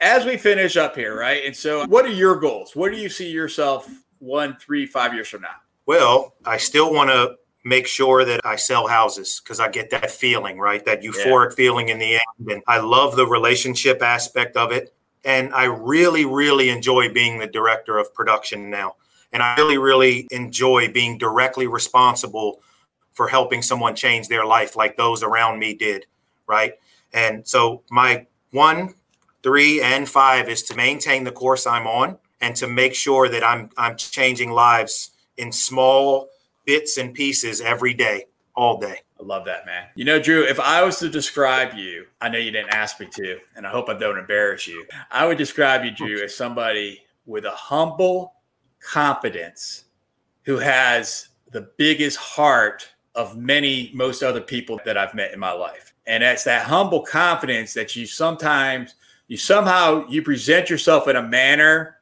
as 0.00 0.24
we 0.24 0.36
finish 0.36 0.76
up 0.76 0.94
here, 0.94 1.18
right? 1.18 1.44
And 1.44 1.56
so, 1.56 1.86
what 1.86 2.04
are 2.04 2.10
your 2.10 2.36
goals? 2.36 2.76
What 2.76 2.92
do 2.92 2.98
you 2.98 3.08
see 3.08 3.30
yourself 3.30 3.88
one, 4.18 4.56
three, 4.60 4.86
five 4.86 5.14
years 5.14 5.28
from 5.28 5.42
now? 5.42 5.56
Well, 5.86 6.34
I 6.44 6.56
still 6.56 6.92
want 6.92 7.10
to 7.10 7.36
make 7.66 7.88
sure 7.88 8.24
that 8.24 8.40
I 8.44 8.54
sell 8.54 8.86
houses 8.86 9.40
because 9.42 9.58
I 9.58 9.68
get 9.68 9.90
that 9.90 10.12
feeling, 10.12 10.56
right? 10.56 10.84
That 10.84 11.02
euphoric 11.02 11.54
feeling 11.54 11.88
in 11.88 11.98
the 11.98 12.12
end. 12.14 12.48
And 12.48 12.62
I 12.68 12.78
love 12.78 13.16
the 13.16 13.26
relationship 13.26 14.02
aspect 14.02 14.56
of 14.56 14.70
it. 14.70 14.94
And 15.24 15.52
I 15.52 15.64
really, 15.64 16.24
really 16.24 16.70
enjoy 16.70 17.12
being 17.12 17.40
the 17.40 17.48
director 17.48 17.98
of 17.98 18.14
production 18.14 18.70
now. 18.70 18.94
And 19.32 19.42
I 19.42 19.56
really, 19.56 19.78
really 19.78 20.28
enjoy 20.30 20.92
being 20.92 21.18
directly 21.18 21.66
responsible 21.66 22.60
for 23.14 23.26
helping 23.26 23.62
someone 23.62 23.96
change 23.96 24.28
their 24.28 24.46
life 24.46 24.76
like 24.76 24.96
those 24.96 25.24
around 25.24 25.58
me 25.58 25.74
did, 25.74 26.06
right? 26.46 26.74
And 27.12 27.44
so, 27.48 27.82
my 27.90 28.26
one, 28.52 28.94
three, 29.42 29.82
and 29.82 30.08
five 30.08 30.48
is 30.48 30.62
to 30.64 30.76
maintain 30.76 31.24
the 31.24 31.32
course 31.32 31.66
I'm 31.66 31.88
on 31.88 32.18
and 32.40 32.54
to 32.56 32.68
make 32.68 32.94
sure 32.94 33.28
that 33.28 33.42
I'm 33.42 33.70
I'm 33.76 33.96
changing 33.96 34.52
lives 34.52 35.10
in 35.36 35.50
small 35.50 36.28
bits 36.66 36.98
and 36.98 37.14
pieces 37.14 37.60
every 37.62 37.94
day, 37.94 38.26
all 38.54 38.78
day. 38.78 39.00
I 39.18 39.22
love 39.22 39.46
that, 39.46 39.64
man. 39.64 39.86
You 39.94 40.04
know, 40.04 40.20
Drew, 40.20 40.44
if 40.44 40.60
I 40.60 40.82
was 40.82 40.98
to 40.98 41.08
describe 41.08 41.72
you, 41.74 42.06
I 42.20 42.28
know 42.28 42.38
you 42.38 42.50
didn't 42.50 42.70
ask 42.70 43.00
me 43.00 43.06
to, 43.12 43.38
and 43.56 43.66
I 43.66 43.70
hope 43.70 43.88
I 43.88 43.94
don't 43.94 44.18
embarrass 44.18 44.66
you. 44.66 44.84
I 45.10 45.26
would 45.26 45.38
describe 45.38 45.84
you, 45.84 45.90
Drew, 45.90 46.22
as 46.22 46.36
somebody 46.36 47.02
with 47.24 47.46
a 47.46 47.50
humble 47.52 48.34
confidence 48.80 49.84
who 50.42 50.58
has 50.58 51.28
the 51.50 51.70
biggest 51.76 52.18
heart 52.18 52.88
of 53.14 53.36
many, 53.36 53.90
most 53.94 54.22
other 54.22 54.40
people 54.40 54.78
that 54.84 54.98
I've 54.98 55.14
met 55.14 55.32
in 55.32 55.40
my 55.40 55.52
life. 55.52 55.94
And 56.06 56.22
it's 56.22 56.44
that 56.44 56.66
humble 56.66 57.00
confidence 57.00 57.72
that 57.74 57.96
you 57.96 58.06
sometimes, 58.06 58.94
you 59.28 59.36
somehow, 59.36 60.06
you 60.08 60.22
present 60.22 60.68
yourself 60.68 61.08
in 61.08 61.16
a 61.16 61.22
manner 61.22 61.95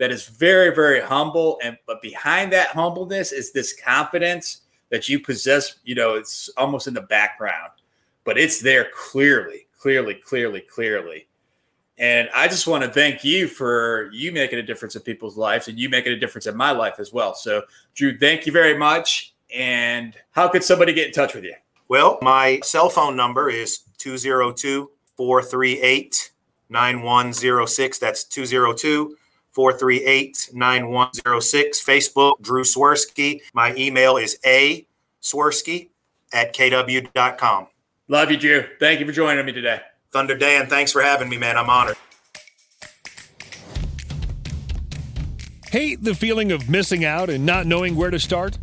that 0.00 0.10
is 0.10 0.26
very, 0.26 0.74
very 0.74 1.00
humble. 1.00 1.60
And 1.62 1.76
but 1.86 2.02
behind 2.02 2.52
that 2.52 2.68
humbleness 2.68 3.32
is 3.32 3.52
this 3.52 3.78
confidence 3.78 4.62
that 4.88 5.08
you 5.08 5.20
possess. 5.20 5.76
You 5.84 5.94
know, 5.94 6.14
it's 6.14 6.48
almost 6.56 6.88
in 6.88 6.94
the 6.94 7.02
background, 7.02 7.70
but 8.24 8.38
it's 8.38 8.60
there 8.60 8.88
clearly, 8.96 9.68
clearly, 9.78 10.14
clearly, 10.14 10.62
clearly. 10.62 11.28
And 11.98 12.30
I 12.34 12.48
just 12.48 12.66
want 12.66 12.82
to 12.82 12.90
thank 12.90 13.24
you 13.24 13.46
for 13.46 14.10
you 14.10 14.32
making 14.32 14.58
a 14.58 14.62
difference 14.62 14.96
in 14.96 15.02
people's 15.02 15.36
lives 15.36 15.68
and 15.68 15.78
you 15.78 15.90
making 15.90 16.14
a 16.14 16.18
difference 16.18 16.46
in 16.46 16.56
my 16.56 16.70
life 16.70 16.94
as 16.98 17.12
well. 17.12 17.34
So, 17.34 17.62
Drew, 17.94 18.16
thank 18.16 18.46
you 18.46 18.52
very 18.52 18.76
much. 18.76 19.34
And 19.54 20.16
how 20.30 20.48
could 20.48 20.64
somebody 20.64 20.94
get 20.94 21.08
in 21.08 21.12
touch 21.12 21.34
with 21.34 21.44
you? 21.44 21.54
Well, 21.88 22.18
my 22.22 22.60
cell 22.62 22.88
phone 22.88 23.16
number 23.16 23.50
is 23.50 23.80
202 23.98 24.90
438 25.18 26.30
9106. 26.70 27.98
That's 27.98 28.24
202 28.24 29.18
438 29.60 30.48
9106. 30.54 31.84
Facebook, 31.84 32.40
Drew 32.40 32.62
Swirsky. 32.62 33.42
My 33.52 33.74
email 33.76 34.16
is 34.16 34.38
a 34.42 34.86
swirsky 35.20 35.90
at 36.32 36.54
kw.com. 36.54 37.66
Love 38.08 38.30
you, 38.30 38.38
Drew. 38.38 38.64
Thank 38.78 39.00
you 39.00 39.06
for 39.06 39.12
joining 39.12 39.44
me 39.44 39.52
today. 39.52 39.82
Thunder 40.12 40.34
Dan, 40.34 40.66
thanks 40.66 40.92
for 40.92 41.02
having 41.02 41.28
me, 41.28 41.36
man. 41.36 41.58
I'm 41.58 41.68
honored. 41.68 41.96
Hate 45.70 46.02
the 46.02 46.14
feeling 46.14 46.50
of 46.52 46.70
missing 46.70 47.04
out 47.04 47.28
and 47.28 47.44
not 47.44 47.66
knowing 47.66 47.96
where 47.96 48.10
to 48.10 48.18
start? 48.18 48.56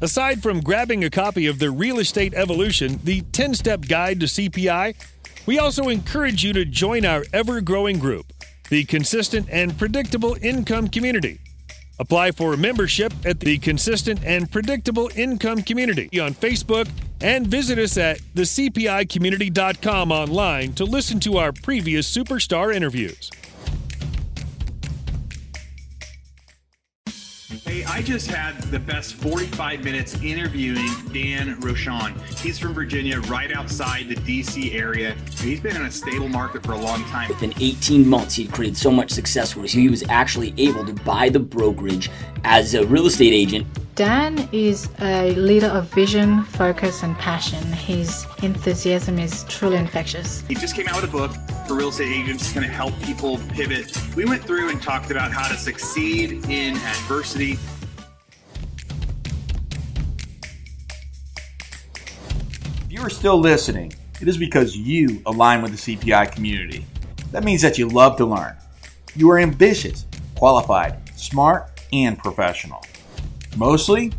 Aside 0.00 0.42
from 0.42 0.62
grabbing 0.62 1.04
a 1.04 1.10
copy 1.10 1.46
of 1.46 1.60
the 1.60 1.70
Real 1.70 2.00
Estate 2.00 2.34
Evolution, 2.34 2.98
the 3.04 3.20
10 3.20 3.54
step 3.54 3.82
guide 3.86 4.18
to 4.18 4.26
CPI, 4.26 4.96
we 5.46 5.60
also 5.60 5.88
encourage 5.88 6.42
you 6.42 6.52
to 6.54 6.64
join 6.64 7.04
our 7.04 7.24
ever 7.32 7.60
growing 7.60 8.00
group, 8.00 8.32
the 8.70 8.84
Consistent 8.84 9.48
and 9.50 9.76
Predictable 9.76 10.36
Income 10.40 10.88
Community. 10.88 11.40
Apply 11.98 12.30
for 12.30 12.56
membership 12.56 13.12
at 13.26 13.40
the 13.40 13.58
Consistent 13.58 14.24
and 14.24 14.50
Predictable 14.50 15.10
Income 15.16 15.62
Community 15.64 16.08
on 16.20 16.32
Facebook 16.32 16.88
and 17.20 17.46
visit 17.46 17.78
us 17.78 17.98
at 17.98 18.20
thecpicommunity.com 18.34 20.12
online 20.12 20.72
to 20.74 20.84
listen 20.84 21.20
to 21.20 21.36
our 21.36 21.52
previous 21.52 22.16
superstar 22.16 22.74
interviews. 22.74 23.30
Hey, 27.50 27.82
I 27.82 28.00
just 28.00 28.30
had 28.30 28.62
the 28.70 28.78
best 28.78 29.14
45 29.14 29.82
minutes 29.82 30.14
interviewing 30.22 30.86
Dan 31.12 31.60
Rochon. 31.60 32.16
He's 32.38 32.60
from 32.60 32.74
Virginia, 32.74 33.18
right 33.22 33.50
outside 33.50 34.08
the 34.08 34.14
DC 34.14 34.72
area. 34.72 35.16
He's 35.36 35.58
been 35.58 35.74
in 35.74 35.82
a 35.82 35.90
stable 35.90 36.28
market 36.28 36.64
for 36.64 36.72
a 36.72 36.78
long 36.78 37.02
time. 37.06 37.28
Within 37.28 37.52
18 37.58 38.06
months, 38.06 38.36
he'd 38.36 38.52
created 38.52 38.76
so 38.76 38.92
much 38.92 39.10
success 39.10 39.52
for 39.52 39.62
us. 39.62 39.72
He 39.72 39.88
was 39.88 40.04
actually 40.08 40.54
able 40.58 40.86
to 40.86 40.92
buy 41.02 41.28
the 41.28 41.40
brokerage 41.40 42.08
as 42.44 42.74
a 42.74 42.86
real 42.86 43.06
estate 43.06 43.32
agent. 43.32 43.66
Dan 43.96 44.48
is 44.52 44.88
a 45.00 45.34
leader 45.34 45.66
of 45.66 45.92
vision, 45.92 46.44
focus, 46.44 47.02
and 47.02 47.16
passion. 47.18 47.60
His 47.72 48.26
enthusiasm 48.44 49.18
is 49.18 49.42
truly 49.48 49.76
infectious. 49.76 50.42
He 50.42 50.54
just 50.54 50.76
came 50.76 50.86
out 50.86 51.02
with 51.02 51.10
a 51.10 51.12
book 51.12 51.32
for 51.70 51.76
real 51.76 51.90
estate 51.90 52.10
agents, 52.10 52.48
is 52.48 52.52
going 52.52 52.66
to 52.66 52.72
help 52.72 53.00
people 53.00 53.38
pivot. 53.50 53.96
We 54.16 54.24
went 54.24 54.42
through 54.42 54.70
and 54.70 54.82
talked 54.82 55.12
about 55.12 55.30
how 55.30 55.46
to 55.46 55.56
succeed 55.56 56.32
in 56.50 56.74
adversity. 56.74 57.58
If 62.86 62.90
you 62.90 63.00
are 63.02 63.08
still 63.08 63.38
listening, 63.38 63.92
it 64.20 64.26
is 64.26 64.36
because 64.36 64.76
you 64.76 65.22
align 65.26 65.62
with 65.62 65.70
the 65.70 65.96
CPI 65.96 66.32
community. 66.32 66.84
That 67.30 67.44
means 67.44 67.62
that 67.62 67.78
you 67.78 67.88
love 67.88 68.16
to 68.16 68.26
learn. 68.26 68.56
You 69.14 69.30
are 69.30 69.38
ambitious, 69.38 70.06
qualified, 70.34 71.16
smart, 71.16 71.70
and 71.92 72.18
professional. 72.18 72.84
Mostly, 73.56 74.12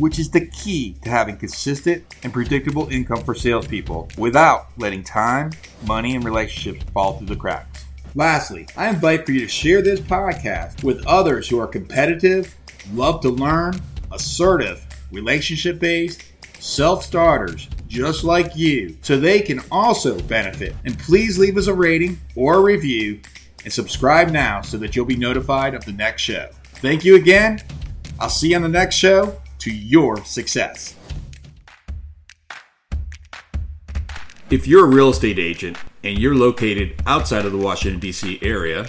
which 0.00 0.18
is 0.18 0.30
the 0.30 0.46
key 0.46 0.96
to 1.02 1.10
having 1.10 1.36
consistent 1.36 2.02
and 2.22 2.32
predictable 2.32 2.88
income 2.88 3.22
for 3.22 3.34
salespeople 3.34 4.08
without 4.16 4.68
letting 4.78 5.04
time, 5.04 5.52
money, 5.86 6.16
and 6.16 6.24
relationships 6.24 6.82
fall 6.94 7.18
through 7.18 7.26
the 7.26 7.36
cracks. 7.36 7.84
Lastly, 8.14 8.66
I 8.76 8.88
invite 8.88 9.24
for 9.24 9.32
you 9.32 9.40
to 9.40 9.48
share 9.48 9.82
this 9.82 10.00
podcast 10.00 10.82
with 10.82 11.06
others 11.06 11.48
who 11.48 11.60
are 11.60 11.66
competitive, 11.66 12.56
love 12.92 13.20
to 13.20 13.28
learn, 13.28 13.80
assertive, 14.10 14.84
relationship 15.12 15.78
based, 15.78 16.24
self 16.58 17.04
starters 17.04 17.68
just 17.86 18.22
like 18.22 18.54
you, 18.54 18.96
so 19.02 19.18
they 19.18 19.40
can 19.40 19.60
also 19.70 20.18
benefit. 20.22 20.74
And 20.84 20.98
please 20.98 21.38
leave 21.38 21.56
us 21.56 21.66
a 21.66 21.74
rating 21.74 22.20
or 22.36 22.56
a 22.56 22.60
review 22.60 23.20
and 23.64 23.72
subscribe 23.72 24.30
now 24.30 24.60
so 24.62 24.78
that 24.78 24.94
you'll 24.94 25.04
be 25.04 25.16
notified 25.16 25.74
of 25.74 25.84
the 25.84 25.92
next 25.92 26.22
show. 26.22 26.48
Thank 26.62 27.04
you 27.04 27.16
again. 27.16 27.60
I'll 28.18 28.28
see 28.28 28.50
you 28.50 28.56
on 28.56 28.62
the 28.62 28.68
next 28.68 28.96
show 28.96 29.40
to 29.58 29.72
your 29.72 30.24
success. 30.24 30.94
If 34.50 34.66
you're 34.66 34.84
a 34.84 34.88
real 34.88 35.10
estate 35.10 35.38
agent 35.38 35.78
and 36.02 36.18
you're 36.18 36.34
located 36.34 37.00
outside 37.06 37.46
of 37.46 37.52
the 37.52 37.58
Washington, 37.58 38.00
D.C. 38.00 38.40
area, 38.42 38.88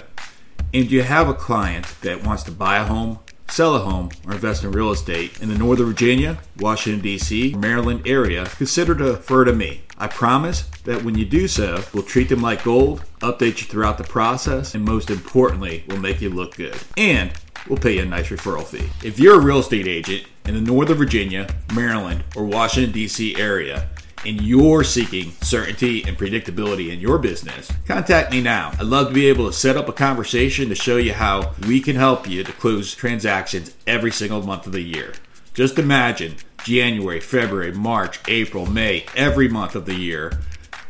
and 0.74 0.90
you 0.90 1.04
have 1.04 1.28
a 1.28 1.34
client 1.34 1.86
that 2.00 2.24
wants 2.24 2.42
to 2.44 2.50
buy 2.50 2.78
a 2.78 2.84
home, 2.84 3.20
sell 3.48 3.76
a 3.76 3.78
home, 3.78 4.10
or 4.26 4.32
invest 4.32 4.64
in 4.64 4.72
real 4.72 4.90
estate 4.90 5.40
in 5.40 5.48
the 5.48 5.56
Northern 5.56 5.86
Virginia, 5.86 6.40
Washington, 6.58 7.00
D.C., 7.00 7.54
Maryland 7.54 8.02
area, 8.08 8.44
consider 8.46 8.96
to 8.96 9.04
refer 9.04 9.44
to 9.44 9.52
me. 9.52 9.82
I 9.98 10.08
promise 10.08 10.62
that 10.82 11.04
when 11.04 11.16
you 11.16 11.24
do 11.24 11.46
so, 11.46 11.84
we'll 11.94 12.02
treat 12.02 12.28
them 12.28 12.42
like 12.42 12.64
gold, 12.64 13.04
update 13.20 13.60
you 13.60 13.68
throughout 13.68 13.98
the 13.98 14.04
process, 14.04 14.74
and 14.74 14.84
most 14.84 15.10
importantly, 15.10 15.84
we'll 15.86 16.00
make 16.00 16.20
you 16.20 16.30
look 16.30 16.56
good. 16.56 16.76
And 16.96 17.30
we'll 17.68 17.78
pay 17.78 17.98
you 17.98 18.02
a 18.02 18.04
nice 18.04 18.30
referral 18.30 18.64
fee. 18.64 18.90
If 19.06 19.20
you're 19.20 19.36
a 19.36 19.44
real 19.44 19.60
estate 19.60 19.86
agent 19.86 20.24
in 20.44 20.54
the 20.54 20.60
Northern 20.60 20.98
Virginia, 20.98 21.46
Maryland, 21.72 22.24
or 22.34 22.46
Washington, 22.46 22.90
D.C. 22.90 23.36
area, 23.36 23.88
and 24.24 24.40
you're 24.40 24.84
seeking 24.84 25.32
certainty 25.40 26.02
and 26.04 26.16
predictability 26.16 26.90
in 26.90 27.00
your 27.00 27.18
business, 27.18 27.70
contact 27.86 28.30
me 28.30 28.40
now. 28.40 28.72
I'd 28.78 28.86
love 28.86 29.08
to 29.08 29.14
be 29.14 29.26
able 29.26 29.46
to 29.46 29.52
set 29.52 29.76
up 29.76 29.88
a 29.88 29.92
conversation 29.92 30.68
to 30.68 30.74
show 30.74 30.96
you 30.96 31.12
how 31.12 31.54
we 31.66 31.80
can 31.80 31.96
help 31.96 32.28
you 32.28 32.44
to 32.44 32.52
close 32.52 32.94
transactions 32.94 33.74
every 33.86 34.12
single 34.12 34.42
month 34.42 34.66
of 34.66 34.72
the 34.72 34.82
year. 34.82 35.12
Just 35.54 35.78
imagine 35.78 36.36
January, 36.64 37.20
February, 37.20 37.72
March, 37.72 38.20
April, 38.28 38.66
May, 38.66 39.04
every 39.16 39.48
month 39.48 39.74
of 39.74 39.86
the 39.86 39.94
year 39.94 40.38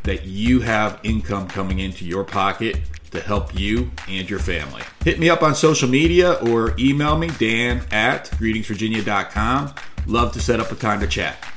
that 0.03 0.25
you 0.25 0.61
have 0.61 0.99
income 1.03 1.47
coming 1.47 1.79
into 1.79 2.05
your 2.05 2.23
pocket 2.23 2.79
to 3.11 3.21
help 3.21 3.57
you 3.57 3.91
and 4.07 4.29
your 4.29 4.39
family. 4.39 4.81
Hit 5.03 5.19
me 5.19 5.29
up 5.29 5.43
on 5.43 5.55
social 5.55 5.87
media 5.87 6.33
or 6.33 6.75
email 6.79 7.17
me, 7.17 7.29
dan 7.39 7.83
at 7.91 8.25
greetingsvirginia.com. 8.31 9.73
Love 10.07 10.33
to 10.33 10.41
set 10.41 10.59
up 10.59 10.71
a 10.71 10.75
time 10.75 10.99
to 10.99 11.07
chat. 11.07 11.52